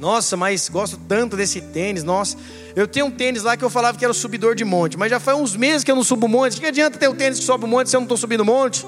[0.00, 2.02] Nossa, mas gosto tanto desse tênis.
[2.02, 2.38] Nossa,
[2.74, 5.10] eu tenho um tênis lá que eu falava que era o subidor de monte, mas
[5.10, 6.58] já faz uns meses que eu não subo monte.
[6.58, 8.42] Que adianta ter o um tênis que sobe o monte se eu não estou subindo
[8.42, 8.86] monte?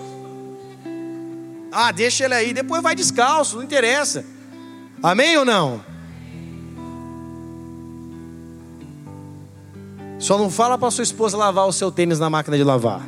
[1.70, 4.24] Ah, deixa ele aí, depois vai descalço, não interessa.
[5.02, 5.93] Amém ou não?
[10.24, 13.02] Só não fala para sua esposa lavar o seu tênis na máquina de lavar.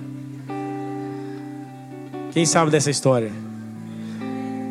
[2.31, 3.33] Quem sabe dessa história?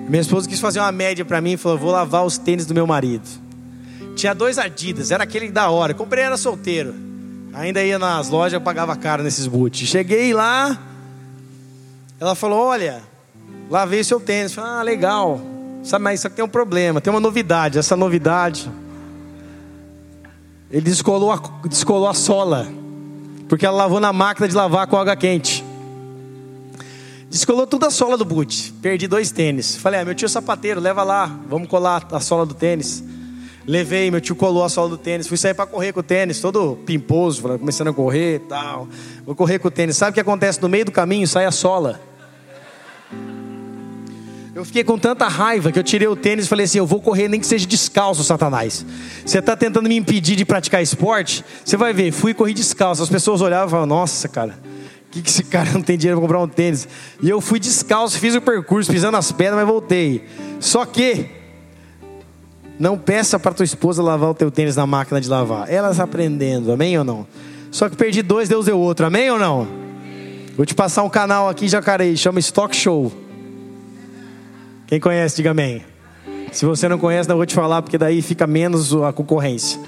[0.07, 2.75] Minha esposa quis fazer uma média para mim e falou: vou lavar os tênis do
[2.75, 3.27] meu marido.
[4.15, 5.95] Tinha dois Adidas, era aquele da hora.
[5.95, 6.93] Comprei, era solteiro.
[7.51, 9.87] Ainda ia nas lojas, pagava caro nesses boots.
[9.87, 10.79] Cheguei lá,
[12.19, 13.01] ela falou: Olha,
[13.71, 14.53] lavei seu tênis.
[14.53, 15.41] Falei, ah, legal.
[15.99, 17.79] Mas isso aqui tem um problema, tem uma novidade.
[17.79, 18.69] Essa novidade,
[20.75, 22.67] ele descolou a, descolou a sola,
[23.47, 25.63] porque ela lavou na máquina de lavar com água quente.
[27.29, 28.73] Descolou toda a sola do boot.
[28.81, 29.77] Perdi dois tênis.
[29.77, 33.01] Falei, ah, meu tio é sapateiro, leva lá, vamos colar a sola do tênis.
[33.65, 35.27] Levei, meu tio colou a sola do tênis.
[35.27, 38.89] Fui sair para correr com o tênis, todo pimposo, começando a correr e tal.
[39.25, 39.95] Vou correr com o tênis.
[39.95, 40.61] Sabe o que acontece?
[40.61, 42.01] No meio do caminho sai a sola.
[44.55, 47.01] Eu fiquei com tanta raiva que eu tirei o tênis e falei assim: eu vou
[47.01, 48.85] correr nem que seja descalço, Satanás.
[49.23, 51.43] Você está tentando me impedir de praticar esporte?
[51.63, 53.03] Você vai ver, fui correr descalço.
[53.03, 54.57] As pessoas olhavam e falavam: nossa, cara
[55.15, 56.87] que, que esse cara não tem dinheiro para comprar um tênis?
[57.21, 60.25] E eu fui descalço, fiz o percurso, pisando as pedras, mas voltei.
[60.59, 61.29] Só que,
[62.77, 65.71] não peça para tua esposa lavar o teu tênis na máquina de lavar.
[65.71, 67.25] Elas aprendendo, amém ou não?
[67.71, 69.67] Só que perdi dois, Deus deu outro, amém ou não?
[70.55, 73.24] Vou te passar um canal aqui Jacareí, chama Stock Show.
[74.87, 75.83] Quem conhece, diga amém.
[76.51, 79.79] Se você não conhece, não vou te falar, porque daí fica menos a concorrência.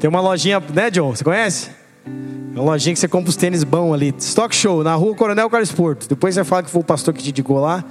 [0.00, 1.14] Tem uma lojinha, né, John?
[1.14, 1.70] Você conhece?
[2.04, 4.14] É uma lojinha que você compra os tênis bons ali.
[4.18, 6.08] Stock Show, na rua Coronel Carlos Porto.
[6.08, 7.84] Depois você fala que foi o pastor que te indicou lá,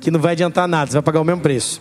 [0.00, 1.80] que não vai adiantar nada, você vai pagar o mesmo preço.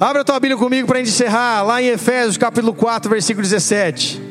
[0.00, 4.27] Abra a tua Bíblia comigo para encerrar, lá em Efésios capítulo 4, versículo 17.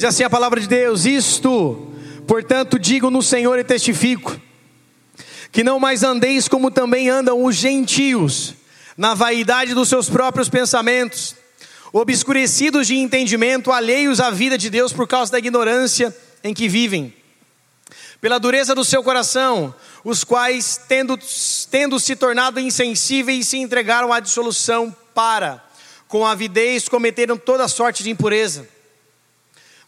[0.00, 1.92] Diz assim a palavra de Deus: Isto,
[2.26, 4.34] portanto, digo no Senhor e testifico
[5.52, 8.54] que não mais andeis como também andam os gentios,
[8.96, 11.36] na vaidade dos seus próprios pensamentos,
[11.92, 17.12] obscurecidos de entendimento, alheios à vida de Deus por causa da ignorância em que vivem.
[18.22, 21.18] Pela dureza do seu coração, os quais, tendo,
[21.70, 25.62] tendo se tornado insensíveis, se entregaram à dissolução para,
[26.08, 28.79] com avidez, cometeram toda sorte de impureza.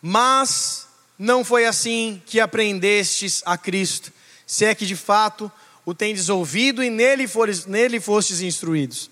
[0.03, 0.89] Mas
[1.19, 4.13] não foi assim que aprendestes a Cristo
[4.53, 5.51] se é que de fato
[5.83, 9.11] o tendes ouvido e nele, fores, nele fostes instruídos.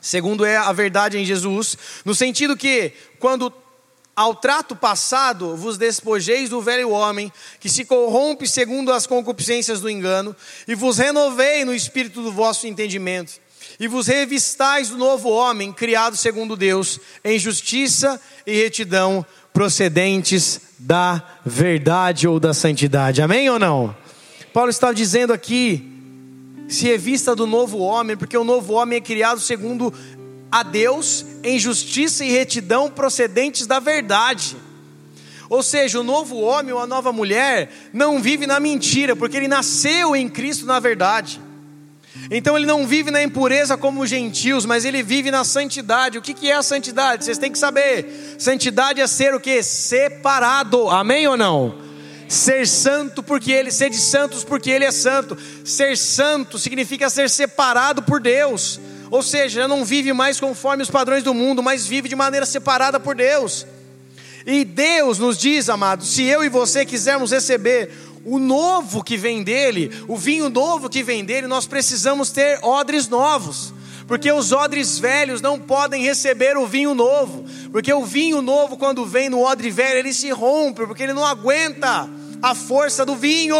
[0.00, 3.52] Segundo é a verdade em Jesus, no sentido que, quando
[4.14, 9.90] ao trato passado vos despojeis do velho homem, que se corrompe segundo as concupiscências do
[9.90, 10.36] engano,
[10.68, 13.40] e vos renovei no espírito do vosso entendimento,
[13.80, 21.22] e vos revistais do novo homem, criado segundo Deus, em justiça e retidão, procedentes da
[21.46, 23.22] verdade ou da santidade.
[23.22, 23.96] Amém ou não?
[24.52, 25.90] Paulo está dizendo aqui:
[26.68, 29.94] se revista do novo homem, porque o novo homem é criado segundo
[30.50, 34.56] a Deus em justiça e retidão procedentes da verdade.
[35.48, 39.46] Ou seja, o novo homem ou a nova mulher não vive na mentira, porque ele
[39.46, 41.40] nasceu em Cristo na verdade.
[42.30, 46.16] Então ele não vive na impureza como os gentios, mas ele vive na santidade.
[46.16, 47.24] O que, é a santidade?
[47.24, 48.36] Vocês têm que saber.
[48.38, 49.62] Santidade é ser o que?
[49.62, 50.88] Separado.
[50.88, 51.78] Amém ou não?
[52.28, 55.36] Ser santo porque ele, ser de santos porque ele é santo.
[55.64, 58.80] Ser santo significa ser separado por Deus.
[59.10, 62.98] Ou seja, não vive mais conforme os padrões do mundo, mas vive de maneira separada
[62.98, 63.66] por Deus.
[64.46, 67.90] E Deus nos diz, amados, se eu e você quisermos receber
[68.24, 73.08] o novo que vem dele, o vinho novo que vem dele, nós precisamos ter odres
[73.08, 73.72] novos
[74.06, 79.06] porque os odres velhos não podem receber o vinho novo, porque o vinho novo, quando
[79.06, 82.08] vem no odre velho, ele se rompe, porque ele não aguenta
[82.42, 83.56] a força do vinho.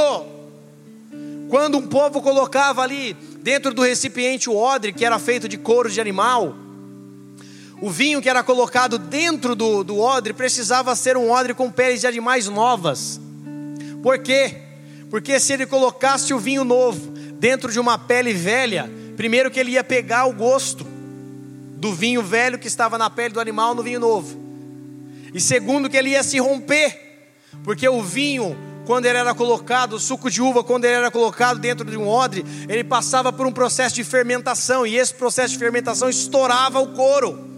[1.49, 5.91] Quando um povo colocava ali dentro do recipiente o odre, que era feito de couro
[5.91, 6.55] de animal,
[7.81, 12.01] o vinho que era colocado dentro do, do odre precisava ser um odre com peles
[12.01, 13.21] de animais novas.
[14.05, 14.59] Por quê?
[15.11, 19.73] Porque se ele colocasse o vinho novo dentro de uma pele velha, Primeiro, que ele
[19.73, 24.01] ia pegar o gosto do vinho velho que estava na pele do animal no vinho
[24.01, 24.37] novo.
[25.33, 27.29] E segundo, que ele ia se romper,
[27.63, 31.59] porque o vinho, quando ele era colocado, o suco de uva, quando ele era colocado
[31.59, 35.59] dentro de um odre, ele passava por um processo de fermentação, e esse processo de
[35.59, 37.53] fermentação estourava o couro.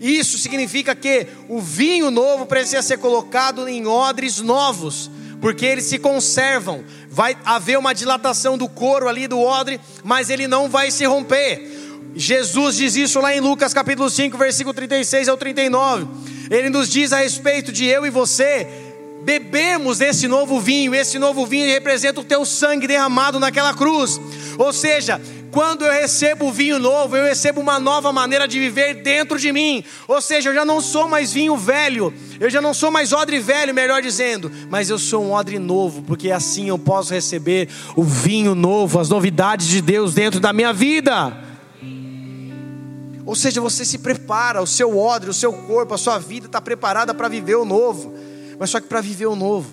[0.00, 5.10] Isso significa que o vinho novo precisa ser colocado em odres novos,
[5.40, 6.84] porque eles se conservam.
[7.10, 11.76] Vai haver uma dilatação do couro ali do odre, mas ele não vai se romper.
[12.14, 16.06] Jesus diz isso lá em Lucas capítulo 5, versículo 36 ao 39.
[16.50, 18.66] Ele nos diz a respeito de eu e você
[19.22, 20.94] bebemos desse novo vinho.
[20.94, 24.18] Esse novo vinho representa o teu sangue derramado naquela cruz.
[24.56, 25.20] Ou seja,
[25.50, 29.52] quando eu recebo o vinho novo, eu recebo uma nova maneira de viver dentro de
[29.52, 29.82] mim.
[30.06, 33.38] Ou seja, eu já não sou mais vinho velho, eu já não sou mais odre
[33.38, 38.02] velho, melhor dizendo, mas eu sou um odre novo, porque assim eu posso receber o
[38.02, 41.36] vinho novo, as novidades de Deus dentro da minha vida.
[43.24, 46.60] Ou seja, você se prepara, o seu odre, o seu corpo, a sua vida está
[46.60, 48.14] preparada para viver o novo.
[48.58, 49.70] Mas só que para viver o novo,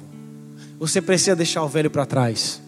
[0.77, 2.61] você precisa deixar o velho para trás.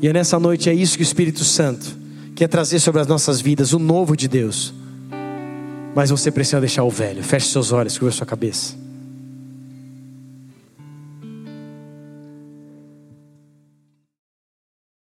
[0.00, 2.03] E é nessa noite é isso que o Espírito Santo
[2.34, 4.74] quer trazer sobre as nossas vidas, o novo de Deus.
[5.94, 7.22] Mas você precisa deixar o velho.
[7.22, 8.83] Feche seus olhos, cubra sua cabeça.